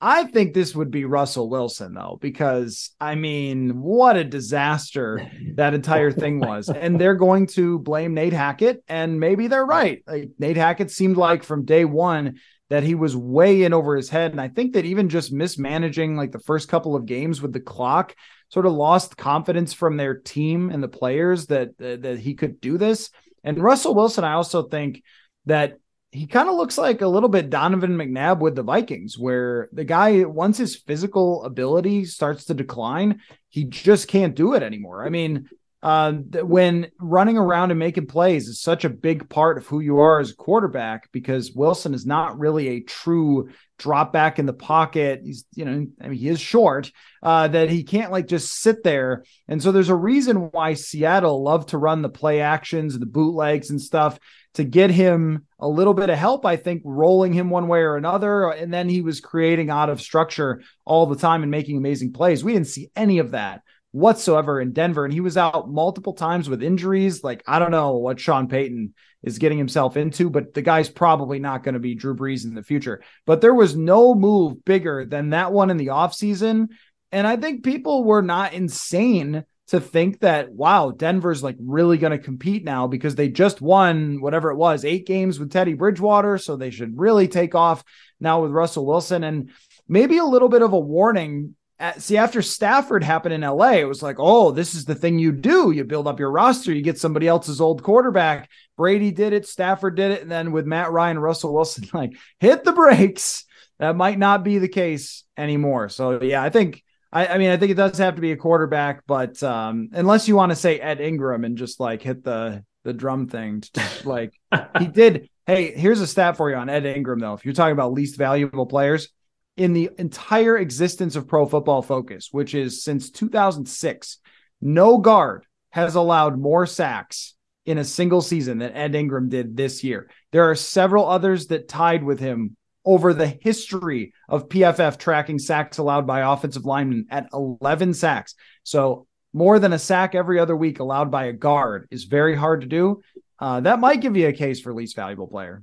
[0.00, 5.72] I think this would be Russell Wilson though because I mean what a disaster that
[5.72, 10.02] entire thing was and they're going to blame Nate Hackett and maybe they're right.
[10.06, 14.10] Like Nate Hackett seemed like from day 1 that he was way in over his
[14.10, 17.54] head and I think that even just mismanaging like the first couple of games with
[17.54, 18.14] the clock
[18.48, 22.60] sort of lost confidence from their team and the players that uh, that he could
[22.60, 23.10] do this.
[23.42, 25.02] And Russell Wilson, I also think
[25.46, 25.78] that
[26.12, 29.84] he kind of looks like a little bit Donovan McNabb with the Vikings, where the
[29.84, 35.04] guy, once his physical ability starts to decline, he just can't do it anymore.
[35.04, 35.48] I mean,
[35.82, 36.12] uh,
[36.42, 40.20] when running around and making plays is such a big part of who you are
[40.20, 45.20] as a quarterback because Wilson is not really a true drop back in the pocket.
[45.22, 46.90] He's, you know, I mean, he is short,
[47.22, 49.24] uh, that he can't like just sit there.
[49.48, 53.06] And so there's a reason why Seattle loved to run the play actions and the
[53.06, 54.18] bootlegs and stuff
[54.54, 57.96] to get him a little bit of help, I think, rolling him one way or
[57.96, 58.48] another.
[58.48, 62.42] And then he was creating out of structure all the time and making amazing plays.
[62.42, 63.60] We didn't see any of that
[63.96, 65.04] whatsoever in Denver.
[65.04, 67.24] And he was out multiple times with injuries.
[67.24, 71.38] Like, I don't know what Sean Payton is getting himself into, but the guy's probably
[71.38, 73.02] not going to be Drew Brees in the future.
[73.24, 76.68] But there was no move bigger than that one in the offseason.
[77.10, 82.12] And I think people were not insane to think that, wow, Denver's like really going
[82.12, 86.36] to compete now because they just won whatever it was, eight games with Teddy Bridgewater.
[86.36, 87.82] So they should really take off
[88.20, 89.24] now with Russell Wilson.
[89.24, 89.50] And
[89.88, 91.55] maybe a little bit of a warning
[91.98, 95.32] see after Stafford happened in LA, it was like, oh, this is the thing you
[95.32, 95.70] do.
[95.70, 98.50] You build up your roster, you get somebody else's old quarterback.
[98.76, 102.64] Brady did it, Stafford did it, and then with Matt Ryan, Russell Wilson, like hit
[102.64, 103.44] the brakes.
[103.78, 105.90] That might not be the case anymore.
[105.90, 108.36] So yeah, I think I, I mean I think it does have to be a
[108.36, 112.64] quarterback, but um, unless you want to say Ed Ingram and just like hit the
[112.84, 113.62] the drum thing,
[114.04, 114.32] like
[114.78, 115.28] he did.
[115.46, 117.34] Hey, here's a stat for you on Ed Ingram though.
[117.34, 119.10] If you're talking about least valuable players,
[119.56, 124.18] in the entire existence of Pro Football Focus, which is since 2006,
[124.60, 129.82] no guard has allowed more sacks in a single season than Ed Ingram did this
[129.82, 130.08] year.
[130.32, 135.78] There are several others that tied with him over the history of PFF tracking sacks
[135.78, 138.36] allowed by offensive linemen at 11 sacks.
[138.62, 142.60] So more than a sack every other week allowed by a guard is very hard
[142.60, 143.02] to do.
[143.38, 145.62] Uh, that might give you a case for least valuable player.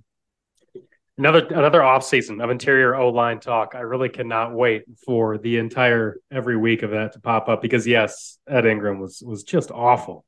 [1.17, 3.73] Another another offseason of interior O line talk.
[3.75, 7.85] I really cannot wait for the entire every week of that to pop up because
[7.85, 10.25] yes, Ed Ingram was was just awful,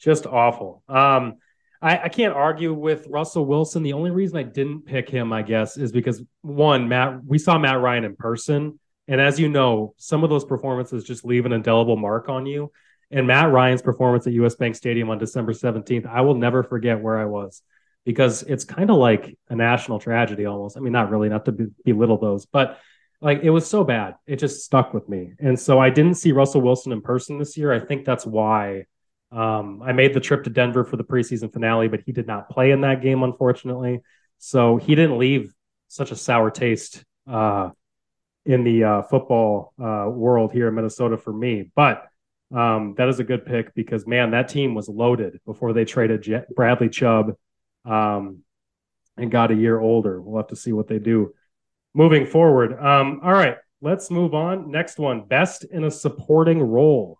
[0.00, 0.82] just awful.
[0.88, 1.34] Um,
[1.80, 3.84] I, I can't argue with Russell Wilson.
[3.84, 7.56] The only reason I didn't pick him, I guess, is because one, Matt, we saw
[7.58, 8.80] Matt Ryan in person.
[9.06, 12.72] And as you know, some of those performances just leave an indelible mark on you.
[13.10, 17.00] And Matt Ryan's performance at US Bank Stadium on December 17th, I will never forget
[17.00, 17.62] where I was
[18.04, 20.76] because it's kind of like a national tragedy almost.
[20.76, 22.78] I mean, not really, not to be, belittle those, but
[23.20, 24.16] like it was so bad.
[24.26, 25.32] It just stuck with me.
[25.38, 27.72] And so I didn't see Russell Wilson in person this year.
[27.72, 28.84] I think that's why
[29.32, 32.50] um, I made the trip to Denver for the preseason finale, but he did not
[32.50, 34.02] play in that game, unfortunately.
[34.38, 35.54] So he didn't leave
[35.88, 37.70] such a sour taste uh,
[38.44, 41.70] in the uh, football uh, world here in Minnesota for me.
[41.74, 42.06] But
[42.54, 46.22] um, that is a good pick because, man, that team was loaded before they traded
[46.22, 47.32] J- Bradley Chubb
[47.84, 48.40] um,
[49.16, 50.20] and got a year older.
[50.20, 51.32] We'll have to see what they do
[51.94, 52.72] moving forward.
[52.72, 54.70] Um, all right, let's move on.
[54.70, 57.18] Next one best in a supporting role.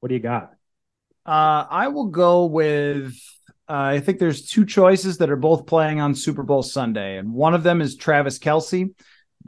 [0.00, 0.50] What do you got?
[1.26, 3.14] Uh, I will go with.
[3.66, 7.32] Uh, I think there's two choices that are both playing on Super Bowl Sunday, and
[7.32, 8.90] one of them is Travis Kelce.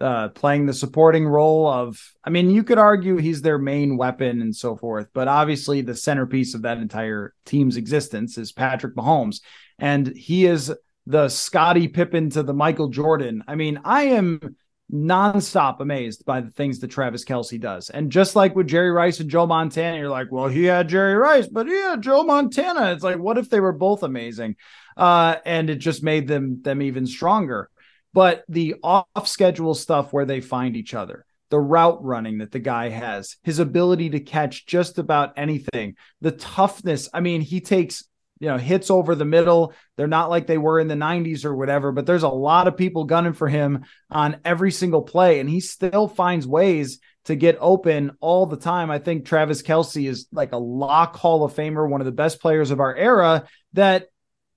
[0.01, 2.01] uh, playing the supporting role of.
[2.25, 5.95] I mean, you could argue he's their main weapon and so forth, but obviously the
[5.95, 9.41] centerpiece of that entire team's existence is Patrick Mahomes,
[9.79, 10.73] and he is
[11.07, 13.45] the Scottie Pippen to the Michael Jordan.
[13.47, 14.57] I mean, I am
[14.93, 17.91] nonstop amazed by the things that Travis Kelce does.
[17.91, 21.15] And just like with Jerry Rice and Joe Montana, you're like, well, he had Jerry
[21.15, 22.93] Rice, but he had Joe Montana.
[22.93, 24.57] It's like, what if they were both amazing?
[24.97, 27.71] Uh, and it just made them them even stronger.
[28.13, 32.59] But the off schedule stuff where they find each other, the route running that the
[32.59, 37.09] guy has, his ability to catch just about anything, the toughness.
[37.13, 38.05] I mean, he takes
[38.39, 39.73] you know hits over the middle.
[39.97, 42.77] They're not like they were in the 90s or whatever, but there's a lot of
[42.77, 47.59] people gunning for him on every single play, and he still finds ways to get
[47.61, 48.91] open all the time.
[48.91, 52.41] I think Travis Kelce is like a lock Hall of Famer, one of the best
[52.41, 54.07] players of our era that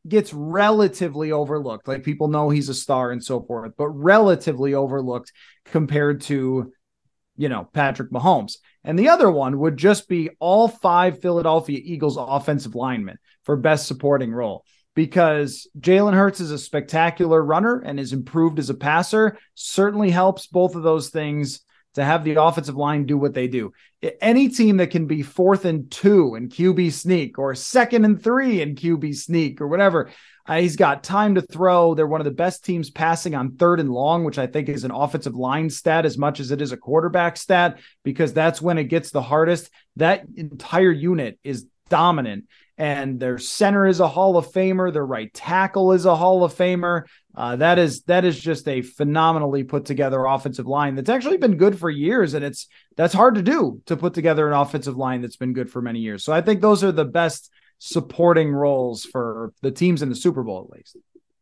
[0.07, 1.87] gets relatively overlooked.
[1.87, 5.31] Like people know he's a star and so forth, but relatively overlooked
[5.65, 6.71] compared to,
[7.37, 8.57] you know, Patrick Mahomes.
[8.83, 13.87] And the other one would just be all five Philadelphia Eagles offensive linemen for best
[13.87, 14.63] supporting role
[14.95, 19.37] because Jalen Hurts is a spectacular runner and is improved as a passer.
[19.55, 21.61] Certainly helps both of those things
[21.95, 23.73] to have the offensive line do what they do.
[24.21, 28.61] Any team that can be fourth and two in QB sneak or second and three
[28.61, 30.09] in QB sneak or whatever,
[30.45, 31.93] uh, he's got time to throw.
[31.93, 34.83] They're one of the best teams passing on third and long, which I think is
[34.83, 38.77] an offensive line stat as much as it is a quarterback stat, because that's when
[38.77, 39.69] it gets the hardest.
[39.97, 42.45] That entire unit is dominant.
[42.77, 44.93] And their center is a Hall of Famer.
[44.93, 47.03] Their right tackle is a Hall of Famer.
[47.35, 51.57] Uh, that is that is just a phenomenally put together offensive line that's actually been
[51.57, 55.21] good for years, and it's that's hard to do to put together an offensive line
[55.21, 56.23] that's been good for many years.
[56.23, 60.43] So I think those are the best supporting roles for the teams in the Super
[60.43, 60.97] Bowl, at least.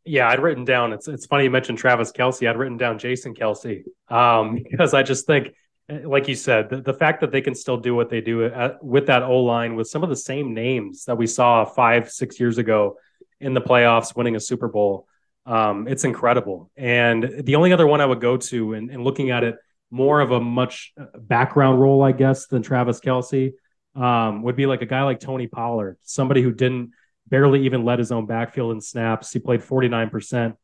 [0.05, 0.93] Yeah, I'd written down.
[0.93, 2.49] It's it's funny you mentioned Travis Kelce.
[2.49, 5.49] I'd written down Jason Kelce um, because I just think,
[5.89, 8.83] like you said, the, the, fact that they can still do what they do at,
[8.83, 12.39] with that O line with some of the same names that we saw five six
[12.39, 12.97] years ago
[13.39, 15.07] in the playoffs, winning a Super Bowl.
[15.45, 16.69] Um, it's incredible.
[16.75, 19.55] And the only other one I would go to, and, and looking at it
[19.89, 23.53] more of a much uh, background role, I guess, than Travis Kelce,
[23.95, 26.91] um, would be like a guy like Tony Pollard, somebody who didn't
[27.29, 29.31] barely even let his own backfield in snaps.
[29.31, 30.55] He played 49%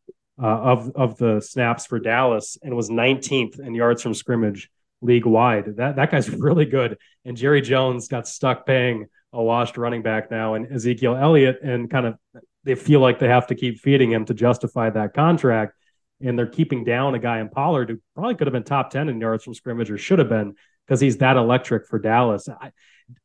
[0.42, 4.70] uh, of, of the snaps for Dallas and was 19th in yards from scrimmage
[5.04, 5.78] league wide.
[5.78, 6.98] That, that guy's really good.
[7.26, 11.89] And Jerry Jones got stuck paying a washed running back now and Ezekiel Elliott and
[11.89, 12.18] kind of
[12.63, 15.74] they feel like they have to keep feeding him to justify that contract.
[16.22, 19.10] And they're keeping down a guy in Pollard who probably could have been top 10
[19.10, 22.48] in yards from scrimmage or should have been because he's that electric for Dallas.
[22.48, 22.72] I,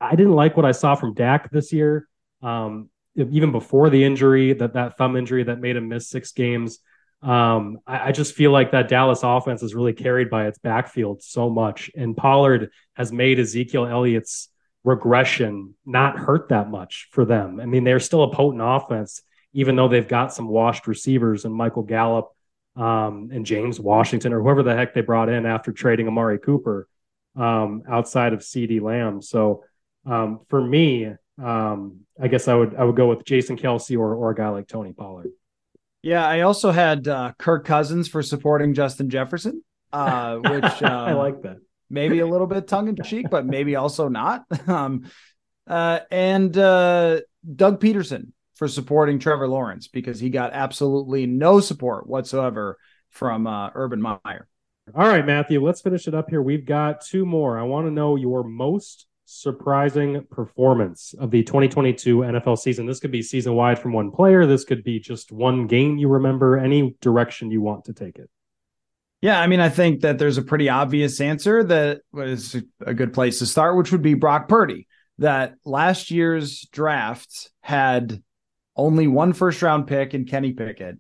[0.01, 2.09] I didn't like what I saw from Dak this year.
[2.43, 6.79] Um, even before the injury, that that thumb injury that made him miss six games.
[7.23, 11.21] Um, I, I, just feel like that Dallas offense is really carried by its backfield
[11.21, 14.49] so much, and Pollard has made Ezekiel Elliott's
[14.85, 17.59] regression not hurt that much for them.
[17.61, 21.53] I mean, they're still a potent offense, even though they've got some washed receivers and
[21.53, 22.29] Michael Gallup
[22.77, 26.89] um, and James Washington or whoever the heck they brought in after trading Amari Cooper
[27.37, 29.23] um, outside of CeeDee Lamb.
[29.23, 29.65] So
[30.07, 34.15] um, for me, um, I guess I would I would go with Jason Kelce or
[34.15, 35.31] or a guy like Tony Pollard.
[36.03, 41.19] Yeah, I also had uh, Kirk Cousins for supporting Justin Jefferson, uh, which I um,
[41.19, 41.57] like that.
[41.91, 44.45] Maybe a little bit tongue in cheek, but maybe also not.
[44.69, 45.11] um,
[45.67, 47.21] uh, and uh,
[47.57, 52.77] Doug Pederson for supporting Trevor Lawrence because he got absolutely no support whatsoever
[53.11, 54.49] from uh, Urban Meyer.
[54.95, 56.43] All right, Matthew, let's finish it up here.
[56.43, 57.59] We've got two more.
[57.59, 62.87] I want to know your most surprising performance of the 2022 NFL season.
[62.87, 64.47] This could be season wide from one player.
[64.47, 68.31] This could be just one game you remember, any direction you want to take it.
[69.21, 73.13] Yeah, I mean, I think that there's a pretty obvious answer that was a good
[73.13, 74.87] place to start, which would be Brock Purdy.
[75.19, 78.23] That last year's draft had
[78.77, 80.99] only one first round pick in Kenny Pickett.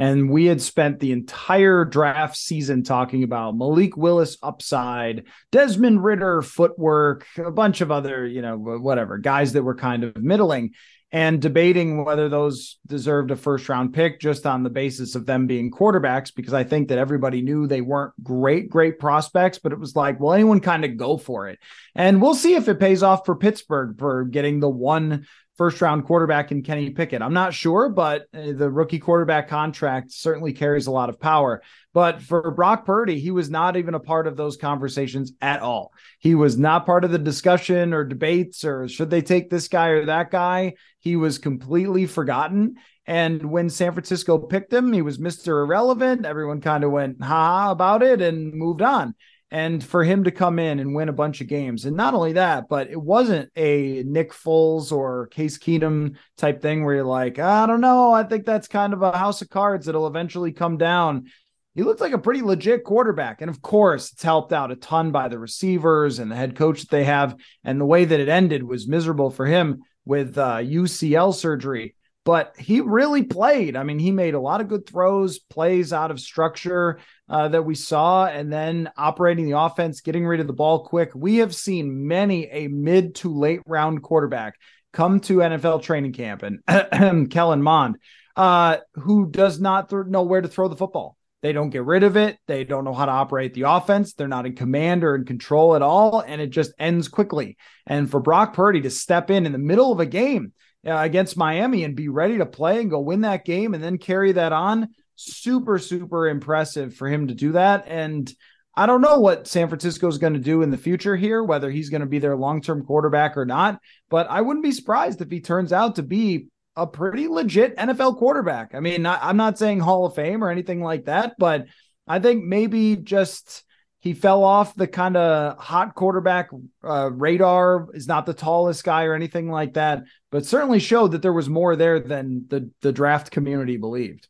[0.00, 6.40] And we had spent the entire draft season talking about Malik Willis upside, Desmond Ridder
[6.40, 10.70] footwork, a bunch of other, you know, whatever guys that were kind of middling
[11.12, 15.46] and debating whether those deserved a first round pick just on the basis of them
[15.46, 19.78] being quarterbacks, because I think that everybody knew they weren't great, great prospects, but it
[19.78, 21.58] was like, well, anyone kind of go for it.
[21.94, 25.26] And we'll see if it pays off for Pittsburgh for getting the one
[25.60, 27.20] first round quarterback in Kenny Pickett.
[27.20, 31.60] I'm not sure, but uh, the rookie quarterback contract certainly carries a lot of power.
[31.92, 35.92] But for Brock Purdy, he was not even a part of those conversations at all.
[36.18, 39.88] He was not part of the discussion or debates or should they take this guy
[39.88, 40.76] or that guy.
[40.98, 42.76] He was completely forgotten.
[43.04, 45.62] And when San Francisco picked him, he was Mr.
[45.62, 46.24] Irrelevant.
[46.24, 49.14] Everyone kind of went ha ha about it and moved on
[49.50, 51.84] and for him to come in and win a bunch of games.
[51.84, 56.84] And not only that, but it wasn't a Nick Foles or Case Keenum type thing
[56.84, 58.12] where you're like, I don't know.
[58.12, 61.26] I think that's kind of a house of cards that'll eventually come down.
[61.74, 63.40] He looked like a pretty legit quarterback.
[63.40, 66.80] And of course, it's helped out a ton by the receivers and the head coach
[66.82, 67.36] that they have.
[67.64, 72.54] And the way that it ended was miserable for him with uh, UCL surgery but
[72.58, 73.76] he really played.
[73.76, 77.64] I mean, he made a lot of good throws, plays out of structure uh, that
[77.64, 81.10] we saw, and then operating the offense, getting rid of the ball quick.
[81.14, 84.54] We have seen many a mid to late round quarterback
[84.92, 87.96] come to NFL training camp, and Kellen Mond,
[88.36, 91.16] uh, who does not th- know where to throw the football.
[91.42, 92.36] They don't get rid of it.
[92.46, 94.12] They don't know how to operate the offense.
[94.12, 96.20] They're not in command or in control at all.
[96.20, 97.56] And it just ends quickly.
[97.86, 100.52] And for Brock Purdy to step in in the middle of a game
[100.86, 103.98] uh, against Miami and be ready to play and go win that game and then
[103.98, 104.88] carry that on.
[105.16, 107.84] Super, super impressive for him to do that.
[107.86, 108.32] And
[108.74, 111.70] I don't know what San Francisco is going to do in the future here, whether
[111.70, 113.80] he's going to be their long term quarterback or not.
[114.08, 118.16] But I wouldn't be surprised if he turns out to be a pretty legit NFL
[118.16, 118.74] quarterback.
[118.74, 121.66] I mean, I'm not saying Hall of Fame or anything like that, but
[122.06, 123.64] I think maybe just
[124.00, 126.48] he fell off the kind of hot quarterback
[126.82, 127.88] uh, radar.
[127.92, 131.48] Is not the tallest guy or anything like that, but certainly showed that there was
[131.48, 134.26] more there than the the draft community believed.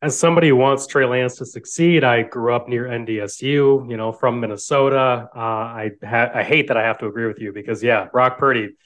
[0.00, 3.90] As somebody who wants Trey Lance to succeed, I grew up near NDSU.
[3.90, 5.28] You know, from Minnesota.
[5.34, 8.38] Uh, I ha- I hate that I have to agree with you because yeah, Brock
[8.38, 8.76] Purdy.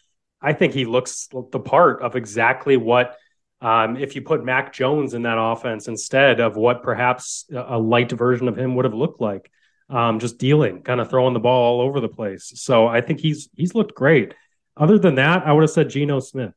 [0.41, 3.17] I think he looks the part of exactly what
[3.61, 8.11] um, if you put Mac Jones in that offense instead of what perhaps a light
[8.11, 9.51] version of him would have looked like
[9.93, 12.53] um, just dealing, kind of throwing the ball all over the place.
[12.57, 14.35] So I think he's he's looked great.
[14.77, 16.55] Other than that, I would have said Geno Smith.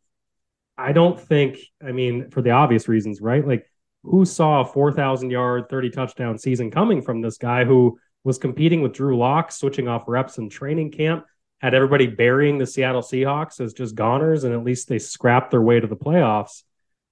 [0.78, 3.46] I don't think, I mean, for the obvious reasons, right?
[3.46, 3.70] Like,
[4.04, 8.82] who saw a 4,000 yard, 30 touchdown season coming from this guy who was competing
[8.82, 11.26] with Drew Lock, switching off reps in training camp,
[11.60, 15.62] had everybody burying the Seattle Seahawks as just goners, and at least they scrapped their
[15.62, 16.64] way to the playoffs.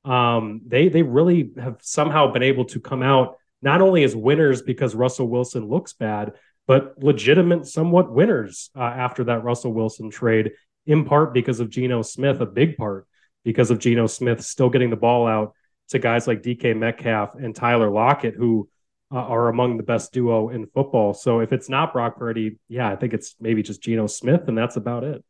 [0.05, 4.61] Um, they they really have somehow been able to come out not only as winners
[4.61, 6.33] because Russell Wilson looks bad,
[6.67, 10.51] but legitimate, somewhat winners uh, after that Russell Wilson trade,
[10.85, 13.07] in part because of Geno Smith, a big part
[13.43, 15.53] because of Geno Smith still getting the ball out
[15.89, 18.69] to guys like DK Metcalf and Tyler Lockett, who
[19.11, 21.13] uh, are among the best duo in football.
[21.13, 24.57] So if it's not Brock Purdy, yeah, I think it's maybe just Geno Smith, and
[24.57, 25.23] that's about it.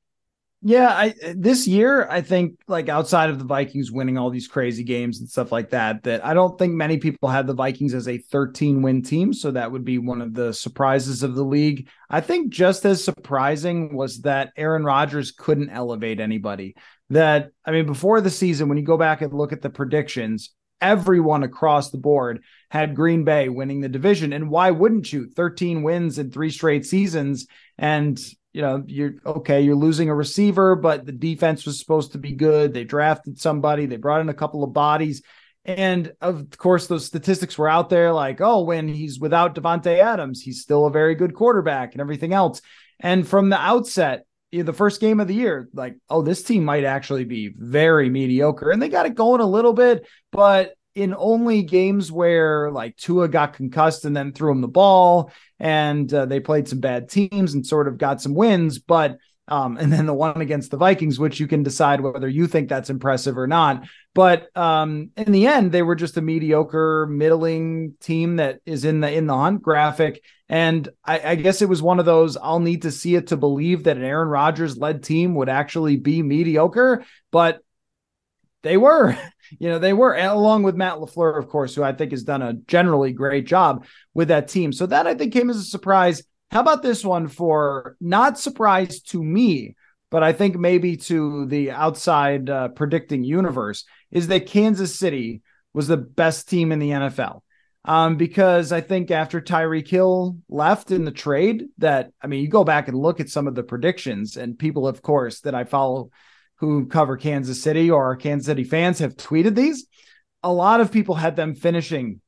[0.65, 4.85] Yeah, I this year I think like outside of the Vikings winning all these crazy
[4.85, 8.07] games and stuff like that, that I don't think many people had the Vikings as
[8.07, 11.89] a 13 win team, so that would be one of the surprises of the league.
[12.09, 16.75] I think just as surprising was that Aaron Rodgers couldn't elevate anybody.
[17.09, 20.51] That I mean before the season when you go back and look at the predictions,
[20.79, 25.27] everyone across the board had Green Bay winning the division and why wouldn't you?
[25.27, 28.17] 13 wins in 3 straight seasons and
[28.53, 32.33] you know, you're okay, you're losing a receiver, but the defense was supposed to be
[32.33, 32.73] good.
[32.73, 35.23] They drafted somebody, they brought in a couple of bodies.
[35.65, 40.41] And of course, those statistics were out there like, oh, when he's without Davante Adams,
[40.41, 42.61] he's still a very good quarterback and everything else.
[42.99, 46.83] And from the outset, the first game of the year, like, oh, this team might
[46.83, 48.69] actually be very mediocre.
[48.69, 53.27] And they got it going a little bit, but in only games where like Tua
[53.27, 57.53] got concussed and then threw him the ball, and uh, they played some bad teams
[57.53, 58.79] and sort of got some wins.
[58.79, 59.17] But
[59.47, 62.69] um, and then the one against the Vikings, which you can decide whether you think
[62.69, 63.85] that's impressive or not.
[64.13, 69.01] But um, in the end, they were just a mediocre, middling team that is in
[69.01, 70.23] the in the hunt graphic.
[70.47, 73.37] And I, I guess it was one of those I'll need to see it to
[73.37, 77.03] believe that an Aaron Rodgers led team would actually be mediocre.
[77.31, 77.59] But
[78.61, 79.17] they were,
[79.59, 82.41] you know, they were along with Matt LaFleur, of course, who I think has done
[82.41, 84.71] a generally great job with that team.
[84.71, 86.23] So that I think came as a surprise.
[86.51, 89.75] How about this one for not surprise to me,
[90.11, 95.41] but I think maybe to the outside uh, predicting universe is that Kansas City
[95.73, 97.41] was the best team in the NFL.
[97.85, 102.47] Um, because I think after Tyreek Hill left in the trade, that I mean, you
[102.47, 105.65] go back and look at some of the predictions, and people, of course, that I
[105.65, 106.11] follow
[106.63, 109.85] who cover Kansas City or Kansas City fans have tweeted these.
[110.43, 112.21] A lot of people had them finishing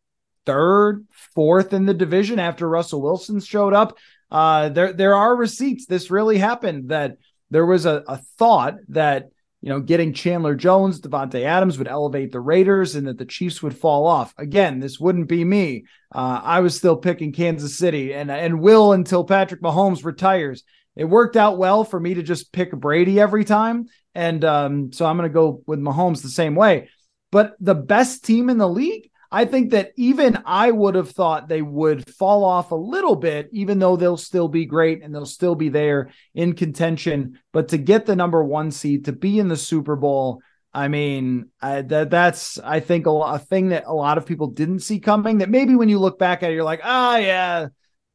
[0.45, 3.97] third, fourth in the division after Russell Wilson showed up.
[4.29, 5.85] Uh, there there are receipts.
[5.85, 6.89] This really happened.
[6.89, 7.15] That
[7.49, 9.29] there was a, a thought that
[9.61, 13.63] you know getting Chandler Jones, Davante Adams would elevate the Raiders, and that the Chiefs
[13.63, 14.33] would fall off.
[14.37, 15.85] Again, this wouldn't be me.
[16.13, 20.65] Uh, I was still picking Kansas City, and and will until Patrick Mahomes retires.
[20.95, 25.05] It worked out well for me to just pick Brady every time, and um, so
[25.05, 26.89] I'm going to go with Mahomes the same way.
[27.31, 31.49] But the best team in the league, I think that even I would have thought
[31.49, 35.25] they would fall off a little bit, even though they'll still be great and they'll
[35.25, 37.39] still be there in contention.
[37.51, 40.41] But to get the number one seed, to be in the Super Bowl,
[40.73, 44.47] I mean, I, that that's I think a, a, thing that a lot of people
[44.47, 45.39] didn't see coming.
[45.39, 47.67] That maybe when you look back at it, you're like, ah, oh, yeah,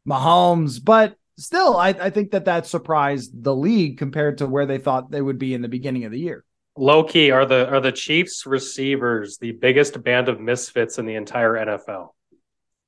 [0.06, 0.82] Mahomes.
[0.82, 5.10] But still, I, I think that that surprised the league compared to where they thought
[5.10, 6.44] they would be in the beginning of the year.
[6.76, 11.16] Low key, are the are the Chiefs receivers the biggest band of misfits in the
[11.16, 12.10] entire NFL?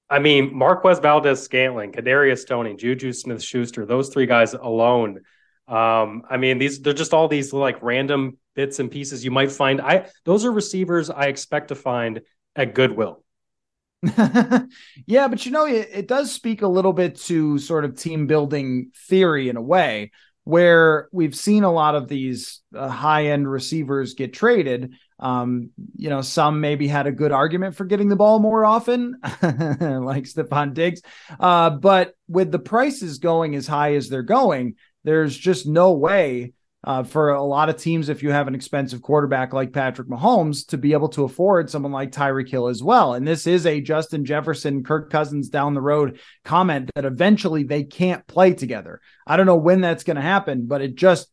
[0.08, 5.20] I mean, Marquez Valdes Scantling, Kadarius Toney, Juju Smith Schuster, those three guys alone.
[5.66, 9.50] Um, I mean, these they're just all these like random bits and pieces you might
[9.50, 9.80] find.
[9.80, 12.20] I those are receivers I expect to find
[12.54, 13.24] at Goodwill.
[15.06, 18.26] yeah, but you know, it, it does speak a little bit to sort of team
[18.26, 20.10] building theory in a way
[20.44, 24.94] where we've seen a lot of these uh, high end receivers get traded.
[25.20, 29.18] Um, you know, some maybe had a good argument for getting the ball more often,
[29.22, 31.00] like Stefon Diggs.
[31.38, 34.74] Uh, but with the prices going as high as they're going,
[35.04, 36.54] there's just no way
[36.84, 40.66] uh, for a lot of teams, if you have an expensive quarterback like Patrick Mahomes,
[40.68, 43.14] to be able to afford someone like Tyreek Hill as well.
[43.14, 47.84] And this is a Justin Jefferson, Kirk Cousins down the road comment that eventually they
[47.84, 49.00] can't play together.
[49.26, 51.28] I don't know when that's going to happen, but it just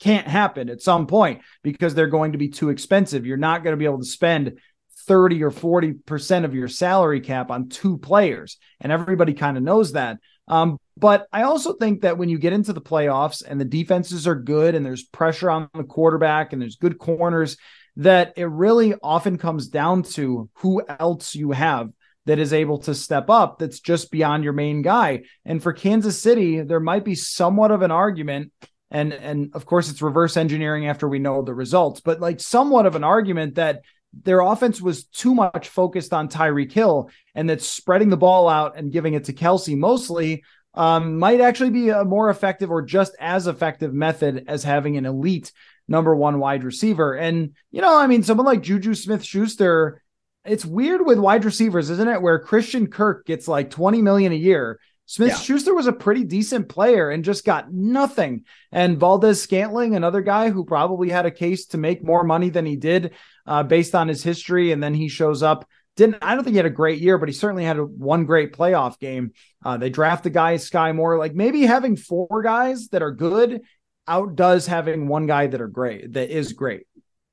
[0.00, 3.24] can't happen at some point because they're going to be too expensive.
[3.24, 4.58] You're not going to be able to spend
[5.06, 8.58] 30 or 40% of your salary cap on two players.
[8.80, 10.18] And everybody kind of knows that.
[10.46, 14.26] Um, but I also think that when you get into the playoffs and the defenses
[14.26, 17.56] are good and there's pressure on the quarterback and there's good corners,
[17.96, 21.90] that it really often comes down to who else you have
[22.26, 25.22] that is able to step up that's just beyond your main guy.
[25.44, 28.52] And for Kansas City, there might be somewhat of an argument
[28.90, 32.86] and and of course it's reverse engineering after we know the results, but like somewhat
[32.86, 33.82] of an argument that
[34.12, 38.76] their offense was too much focused on Tyreek Hill and that spreading the ball out
[38.76, 40.42] and giving it to Kelce mostly
[40.78, 45.06] um, might actually be a more effective or just as effective method as having an
[45.06, 45.50] elite
[45.88, 47.14] number one wide receiver.
[47.14, 50.00] And, you know, I mean, someone like Juju Smith Schuster,
[50.44, 52.22] it's weird with wide receivers, isn't it?
[52.22, 54.78] Where Christian Kirk gets like 20 million a year.
[55.04, 58.44] Smith Schuster was a pretty decent player and just got nothing.
[58.70, 62.66] And Valdes Scantling, another guy who probably had a case to make more money than
[62.66, 63.14] he did
[63.46, 64.70] uh, based on his history.
[64.70, 65.66] And then he shows up
[65.98, 68.24] didn't I don't think he had a great year, but he certainly had a, one
[68.24, 69.32] great playoff game.
[69.64, 71.18] Uh, they draft the guy Sky Moore.
[71.18, 73.62] Like maybe having four guys that are good
[74.06, 76.86] outdoes having one guy that are great that is great.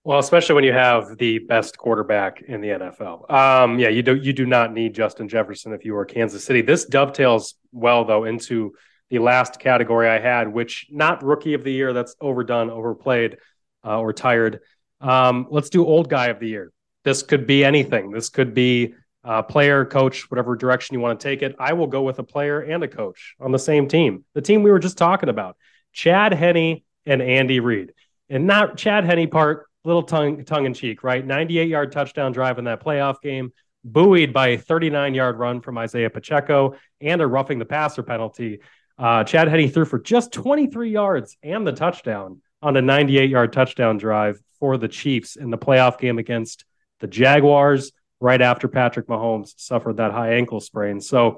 [0.03, 3.31] Well, especially when you have the best quarterback in the NFL.
[3.31, 6.61] Um, yeah, you do you do not need Justin Jefferson if you are Kansas City.
[6.61, 8.73] This dovetails well though into
[9.09, 11.93] the last category I had, which not rookie of the year.
[11.93, 13.37] That's overdone, overplayed,
[13.85, 14.61] uh, or tired.
[15.01, 16.71] Um, let's do old guy of the year.
[17.05, 18.11] This could be anything.
[18.11, 21.55] This could be a player, coach, whatever direction you want to take it.
[21.57, 24.25] I will go with a player and a coach on the same team.
[24.33, 25.55] The team we were just talking about,
[25.93, 27.93] Chad Henne and Andy Reid.
[28.27, 31.25] And not Chad Henne part, little tongue tongue in cheek, right?
[31.25, 33.53] 98 yard touchdown drive in that playoff game,
[33.83, 38.59] buoyed by a 39 yard run from Isaiah Pacheco and a roughing the passer penalty.
[38.97, 43.53] Uh, Chad Henne threw for just 23 yards and the touchdown on a 98 yard
[43.53, 46.65] touchdown drive for the Chiefs in the playoff game against
[46.99, 50.99] the Jaguars right after Patrick Mahomes suffered that high ankle sprain.
[51.01, 51.37] So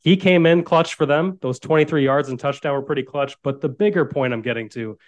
[0.00, 1.38] he came in clutch for them.
[1.40, 3.36] Those 23 yards and touchdown were pretty clutch.
[3.42, 4.98] But the bigger point I'm getting to,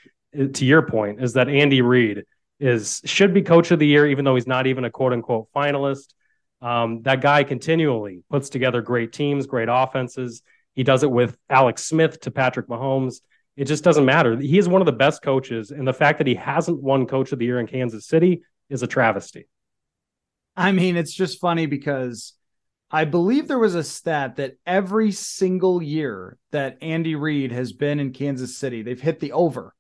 [0.55, 2.25] to your point, is that Andy Reid
[2.59, 5.49] is should be coach of the year, even though he's not even a quote unquote
[5.55, 6.15] finalist.
[6.63, 10.43] Um, that guy continually puts together great teams, great offenses.
[10.75, 13.21] He does it with Alex Smith to Patrick Mahomes.
[13.57, 14.39] It just doesn't matter.
[14.39, 17.33] He is one of the best coaches, and the fact that he hasn't won Coach
[17.33, 19.47] of the Year in Kansas City is a travesty.
[20.57, 22.33] I mean, it's just funny because
[22.91, 28.01] I believe there was a stat that every single year that Andy Reid has been
[28.01, 29.75] in Kansas City, they've hit the over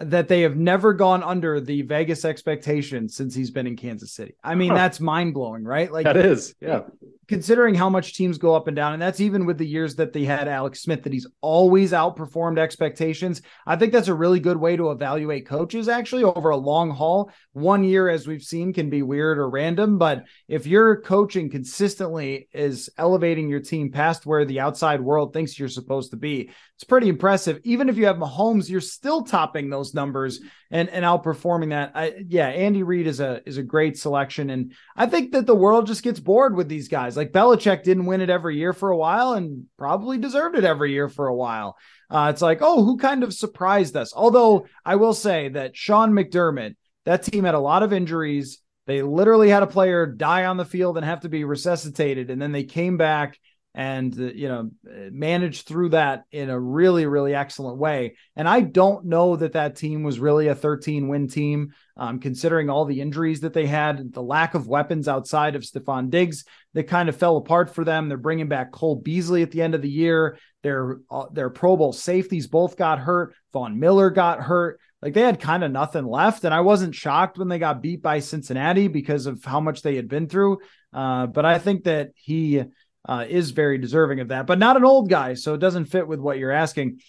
[0.00, 4.34] that they have never gone under the Vegas expectations since he's been in Kansas City.
[4.42, 4.76] I mean, huh.
[4.76, 5.92] that's mind blowing, right?
[5.92, 6.82] Like that is, yeah.
[7.28, 10.12] Considering how much teams go up and down, and that's even with the years that
[10.12, 13.42] they had Alex Smith, that he's always outperformed expectations.
[13.66, 17.30] I think that's a really good way to evaluate coaches actually over a long haul.
[17.52, 22.48] One year, as we've seen, can be weird or random, but if your coaching consistently
[22.52, 26.50] is elevating your team past where the outside world thinks you're supposed to be,
[26.82, 27.60] it's pretty impressive.
[27.62, 31.92] Even if you have Mahomes, you're still topping those numbers and and outperforming that.
[31.94, 35.54] I, yeah, Andy Reid is a is a great selection, and I think that the
[35.54, 37.16] world just gets bored with these guys.
[37.16, 40.90] Like Belichick didn't win it every year for a while, and probably deserved it every
[40.90, 41.76] year for a while.
[42.10, 44.12] Uh, it's like, oh, who kind of surprised us?
[44.12, 46.74] Although I will say that Sean McDermott,
[47.04, 48.58] that team had a lot of injuries.
[48.88, 52.42] They literally had a player die on the field and have to be resuscitated, and
[52.42, 53.38] then they came back
[53.74, 54.70] and uh, you know
[55.10, 58.16] managed through that in a really really excellent way.
[58.36, 61.72] And i don't know that that team was really a 13 win team.
[61.94, 66.08] Um, considering all the injuries that they had the lack of weapons outside of Stefon
[66.08, 68.08] Diggs that kind of fell apart for them.
[68.08, 70.38] They're bringing back Cole Beasley at the end of the year.
[70.62, 73.34] Their uh, their pro bowl safeties both got hurt.
[73.52, 74.80] Von Miller got hurt.
[75.02, 78.02] Like they had kind of nothing left and i wasn't shocked when they got beat
[78.02, 80.58] by cincinnati because of how much they had been through.
[80.92, 82.62] Uh, but i think that he
[83.08, 86.06] uh, is very deserving of that, but not an old guy, so it doesn't fit
[86.06, 87.00] with what you're asking.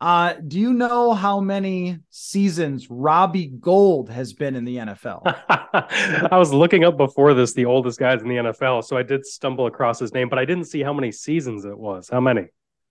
[0.00, 5.22] Uh, do you know how many seasons Robbie Gould has been in the NFL?
[6.32, 9.26] I was looking up before this the oldest guys in the NFL, so I did
[9.26, 12.08] stumble across his name, but I didn't see how many seasons it was.
[12.08, 12.46] How many?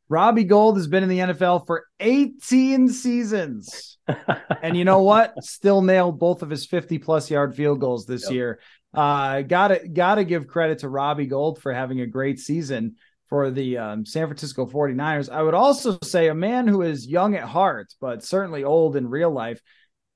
[0.08, 3.98] Robbie Gould has been in the NFL for 18 seasons.
[4.62, 5.44] and you know what?
[5.44, 8.34] Still nailed both of his 50 plus yard field goals this yep.
[8.34, 8.60] year.
[8.94, 12.96] Uh, gotta gotta give credit to Robbie Gould for having a great season
[13.30, 15.30] for the um, San Francisco 49ers.
[15.30, 19.08] I would also say a man who is young at heart, but certainly old in
[19.08, 19.62] real life.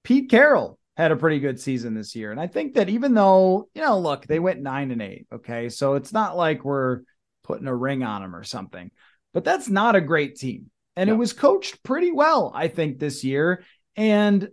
[0.04, 2.32] Pete Carroll had a pretty good season this year.
[2.32, 5.28] And I think that even though, you know, look, they went nine and eight.
[5.32, 5.70] Okay.
[5.70, 7.02] So it's not like we're
[7.44, 8.92] putting a ring on them or something,
[9.34, 10.70] but that's not a great team.
[10.96, 11.14] And no.
[11.14, 13.64] it was coached pretty well, I think, this year.
[13.96, 14.50] And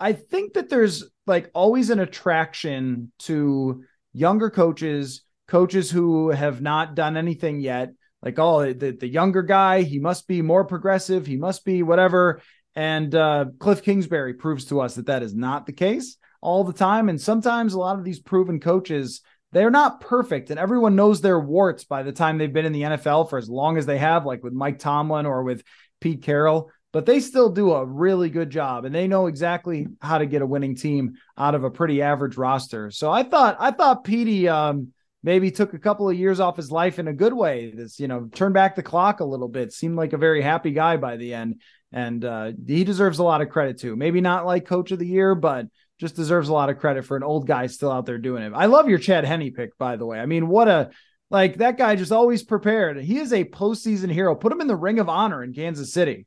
[0.00, 6.94] I think that there's like always an attraction to younger coaches, coaches who have not
[6.94, 7.92] done anything yet.
[8.22, 12.40] Like, oh, the, the younger guy, he must be more progressive, he must be whatever.
[12.74, 16.72] And uh, Cliff Kingsbury proves to us that that is not the case all the
[16.72, 17.08] time.
[17.08, 19.20] And sometimes a lot of these proven coaches,
[19.52, 22.82] they're not perfect, and everyone knows their warts by the time they've been in the
[22.82, 25.62] NFL for as long as they have, like with Mike Tomlin or with
[26.00, 30.18] Pete Carroll but they still do a really good job and they know exactly how
[30.18, 32.90] to get a winning team out of a pretty average roster.
[32.90, 36.70] So I thought I thought Petey um, maybe took a couple of years off his
[36.70, 37.72] life in a good way.
[37.74, 39.72] This, you know, turn back the clock a little bit.
[39.72, 41.62] Seemed like a very happy guy by the end.
[41.92, 43.96] And uh, he deserves a lot of credit too.
[43.96, 45.66] Maybe not like coach of the year, but
[45.98, 48.52] just deserves a lot of credit for an old guy still out there doing it.
[48.54, 50.18] I love your Chad Henne pick, by the way.
[50.18, 50.90] I mean, what a
[51.30, 53.00] like that guy just always prepared.
[53.00, 54.34] He is a postseason hero.
[54.34, 56.26] Put him in the ring of honor in Kansas City.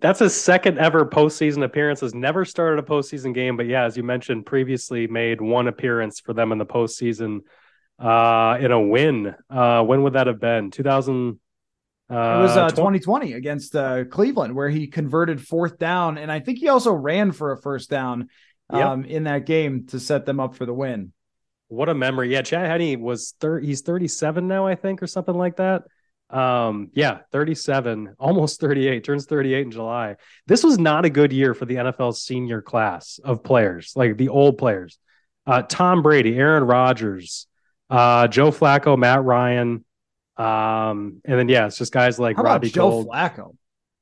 [0.00, 2.00] That's his second ever postseason appearance.
[2.00, 6.20] Has never started a postseason game, but yeah, as you mentioned, previously made one appearance
[6.20, 7.40] for them in the postseason
[7.98, 9.34] uh, in a win.
[9.48, 10.70] Uh, when would that have been?
[10.70, 11.38] 2000.
[12.10, 16.40] Uh, it was uh, 2020 against uh, Cleveland, where he converted fourth down, and I
[16.40, 18.28] think he also ran for a first down
[18.68, 19.10] um, yep.
[19.10, 21.12] in that game to set them up for the win.
[21.68, 22.32] What a memory!
[22.32, 25.82] Yeah, Chad Henne was thir- he's 37 now, I think, or something like that.
[26.30, 30.16] Um, yeah, 37, almost 38, turns 38 in July.
[30.46, 34.28] This was not a good year for the NFL senior class of players, like the
[34.28, 34.98] old players.
[35.46, 37.46] Uh, Tom Brady, Aaron Rodgers,
[37.88, 39.84] uh, Joe Flacco, Matt Ryan.
[40.36, 43.08] Um, and then yeah, it's just guys like How Robbie Joe Gould.
[43.08, 43.56] Flacco.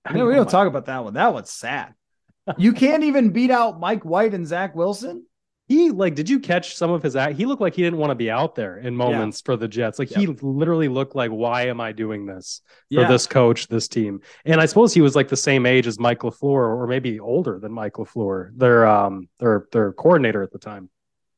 [0.05, 1.15] I mean, we don't talk about that one.
[1.15, 1.95] That one's sad.
[2.57, 5.27] You can't even beat out Mike White and Zach Wilson.
[5.69, 7.37] He like did you catch some of his act?
[7.37, 9.45] He looked like he didn't want to be out there in moments yeah.
[9.45, 9.99] for the jets.
[9.99, 13.09] Like he literally looked like why am i doing this for yeah.
[13.09, 14.23] this coach this team?
[14.47, 17.59] And i suppose he was like the same age as mike LaFleur, or maybe older
[17.59, 20.89] than mike LaFleur, their um their their coordinator at the time.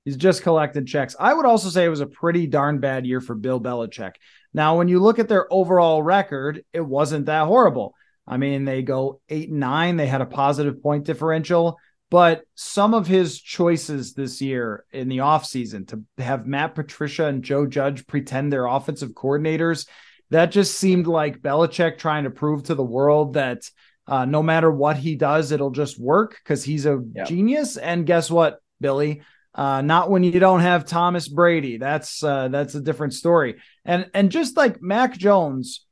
[0.04, 1.14] He's just collected checks.
[1.18, 4.12] I would also say it was a pretty darn bad year for bill belichick.
[4.54, 7.94] Now when you look at their overall record it wasn't that horrible.
[8.28, 9.96] I mean they go eight and nine.
[9.96, 11.78] They had a positive point differential
[12.10, 17.42] but some of his choices this year in the offseason to have Matt Patricia and
[17.42, 19.86] Joe Judge pretend they're offensive coordinators,
[20.30, 23.62] that just seemed like Belichick trying to prove to the world that
[24.06, 27.28] uh, no matter what he does, it'll just work because he's a yep.
[27.28, 27.76] genius.
[27.76, 29.22] And guess what, Billy?
[29.54, 31.76] Uh, not when you don't have Thomas Brady.
[31.76, 33.60] That's uh, that's a different story.
[33.84, 35.84] And and just like Mac Jones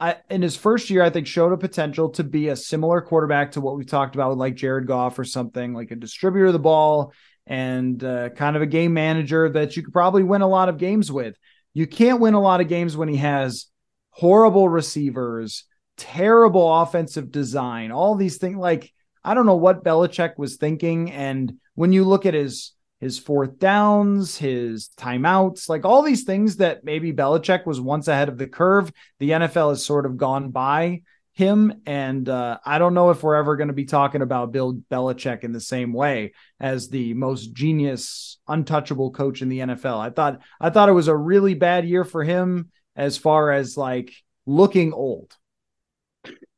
[0.00, 3.52] I, in his first year, I think showed a potential to be a similar quarterback
[3.52, 6.54] to what we talked about with like Jared Goff or something like a distributor of
[6.54, 7.12] the ball
[7.46, 10.78] and uh, kind of a game manager that you could probably win a lot of
[10.78, 11.36] games with.
[11.74, 13.66] You can't win a lot of games when he has
[14.10, 15.64] horrible receivers,
[15.96, 18.56] terrible offensive design, all these things.
[18.56, 18.92] Like,
[19.22, 21.10] I don't know what Belichick was thinking.
[21.10, 26.56] And when you look at his his fourth downs, his timeouts, like all these things
[26.56, 28.92] that maybe Belichick was once ahead of the curve.
[29.18, 31.80] The NFL has sort of gone by him.
[31.86, 35.42] And uh, I don't know if we're ever going to be talking about Bill Belichick
[35.42, 39.98] in the same way as the most genius, untouchable coach in the NFL.
[39.98, 43.76] I thought I thought it was a really bad year for him as far as
[43.76, 44.12] like
[44.44, 45.34] looking old.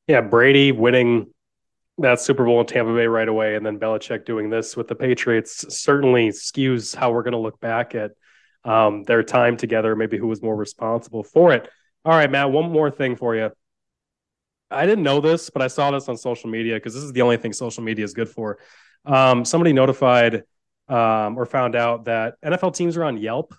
[0.09, 1.32] Yeah, Brady winning
[2.03, 4.95] that Super Bowl in Tampa Bay right away, and then Belichick doing this with the
[4.95, 8.13] Patriots certainly skews how we're going to look back at
[8.65, 9.97] um, their time together.
[9.97, 11.69] Maybe who was more responsible for it.
[12.05, 12.51] All right, Matt.
[12.51, 13.51] One more thing for you.
[14.71, 17.23] I didn't know this, but I saw this on social media because this is the
[17.23, 18.59] only thing social media is good for.
[19.05, 20.43] Um, somebody notified
[20.89, 23.55] um, or found out that NFL teams are on Yelp.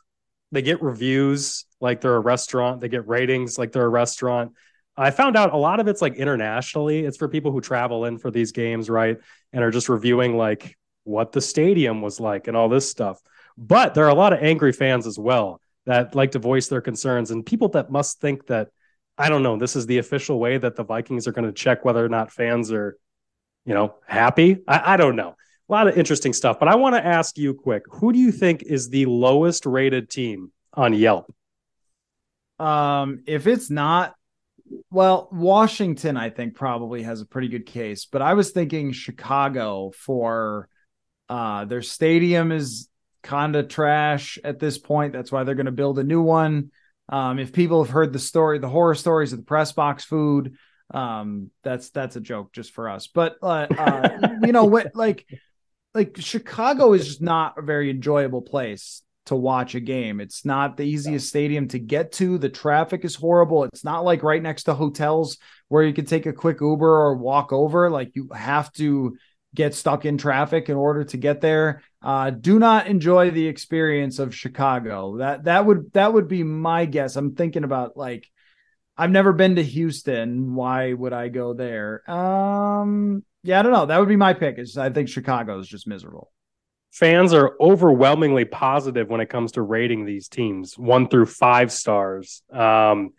[0.51, 2.81] They get reviews like they're a restaurant.
[2.81, 4.53] They get ratings like they're a restaurant.
[4.95, 6.99] I found out a lot of it's like internationally.
[6.99, 9.17] It's for people who travel in for these games, right?
[9.51, 13.19] And are just reviewing like what the stadium was like and all this stuff.
[13.57, 16.81] But there are a lot of angry fans as well that like to voice their
[16.81, 18.69] concerns and people that must think that
[19.17, 21.85] I don't know, this is the official way that the Vikings are going to check
[21.85, 22.97] whether or not fans are,
[23.65, 24.63] you know, happy.
[24.67, 25.35] I, I don't know.
[25.69, 26.59] A lot of interesting stuff.
[26.59, 30.09] But I want to ask you quick who do you think is the lowest rated
[30.09, 31.33] team on Yelp?
[32.59, 34.15] Um, if it's not
[34.91, 39.91] well, Washington, I think, probably has a pretty good case, but I was thinking Chicago
[39.95, 40.69] for
[41.30, 42.89] uh, their stadium is
[43.21, 45.13] kind of trash at this point.
[45.13, 46.71] That's why they're going to build a new one.
[47.09, 50.55] Um, if people have heard the story, the horror stories of the press box food,
[50.93, 53.07] um, that's that's a joke just for us.
[53.07, 54.09] But uh, uh,
[54.43, 55.26] you know what, like
[55.93, 60.19] like Chicago is just not a very enjoyable place to watch a game.
[60.19, 62.38] It's not the easiest stadium to get to.
[62.38, 63.63] The traffic is horrible.
[63.63, 65.38] It's not like right next to hotels
[65.69, 67.89] where you can take a quick Uber or walk over.
[67.89, 69.17] Like you have to
[69.55, 71.82] get stuck in traffic in order to get there.
[72.01, 75.17] Uh, do not enjoy the experience of Chicago.
[75.17, 77.15] That that would that would be my guess.
[77.15, 78.30] I'm thinking about like
[78.97, 80.53] I've never been to Houston.
[80.53, 82.09] Why would I go there?
[82.09, 83.86] Um, yeah, I don't know.
[83.86, 84.59] That would be my pick.
[84.59, 86.32] Is I think Chicago is just miserable
[86.93, 92.43] fans are overwhelmingly positive when it comes to rating these teams one through five stars.
[92.51, 93.13] Um,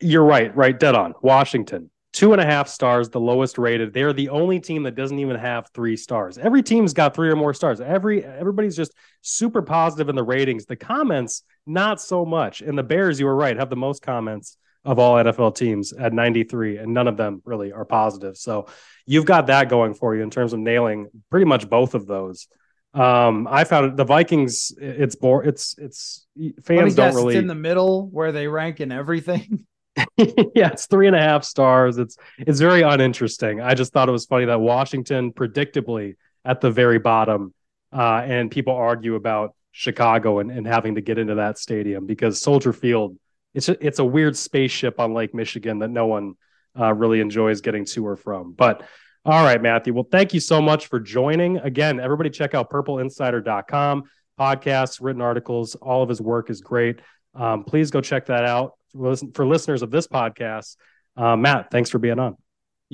[0.00, 1.14] you're right, right, dead on.
[1.20, 3.92] Washington, two and a half stars, the lowest rated.
[3.92, 6.38] They're the only team that doesn't even have three stars.
[6.38, 7.80] Every team's got three or more stars.
[7.80, 10.64] Every everybody's just super positive in the ratings.
[10.64, 12.62] The comments, not so much.
[12.62, 16.12] And the Bears, you were right, have the most comments of all NFL teams at
[16.12, 18.36] 93, and none of them really are positive.
[18.36, 18.66] So
[19.06, 22.48] you've got that going for you in terms of nailing pretty much both of those.
[22.92, 24.72] Um, I found it, the Vikings.
[24.78, 25.44] It's more.
[25.44, 26.26] It's it's
[26.62, 27.34] fans don't really.
[27.34, 29.66] It's in the middle where they rank in everything.
[30.16, 31.98] yeah, it's three and a half stars.
[31.98, 33.60] It's it's very uninteresting.
[33.60, 37.54] I just thought it was funny that Washington, predictably, at the very bottom,
[37.92, 42.40] uh, and people argue about Chicago and, and having to get into that stadium because
[42.40, 43.16] Soldier Field
[43.54, 46.34] it's a, it's a weird spaceship on Lake Michigan that no one
[46.78, 48.52] uh, really enjoys getting to or from.
[48.52, 48.82] But
[49.24, 49.94] all right, Matthew.
[49.94, 51.56] Well, thank you so much for joining.
[51.58, 54.04] Again, everybody check out purpleinsider.com,
[54.38, 55.76] podcasts, written articles.
[55.76, 57.00] All of his work is great.
[57.34, 58.74] Um, please go check that out.
[58.92, 60.76] Listen, For listeners of this podcast,
[61.16, 62.36] uh, Matt, thanks for being on.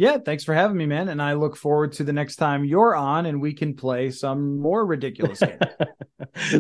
[0.01, 1.11] Yeah, thanks for having me, man.
[1.11, 4.59] And I look forward to the next time you're on and we can play some
[4.59, 5.61] more ridiculous games.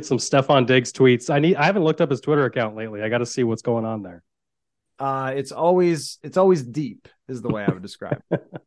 [0.06, 1.32] some Stefon Diggs tweets.
[1.32, 3.00] I need I haven't looked up his Twitter account lately.
[3.00, 4.22] I got to see what's going on there.
[4.98, 8.22] Uh it's always it's always deep is the way I would describe.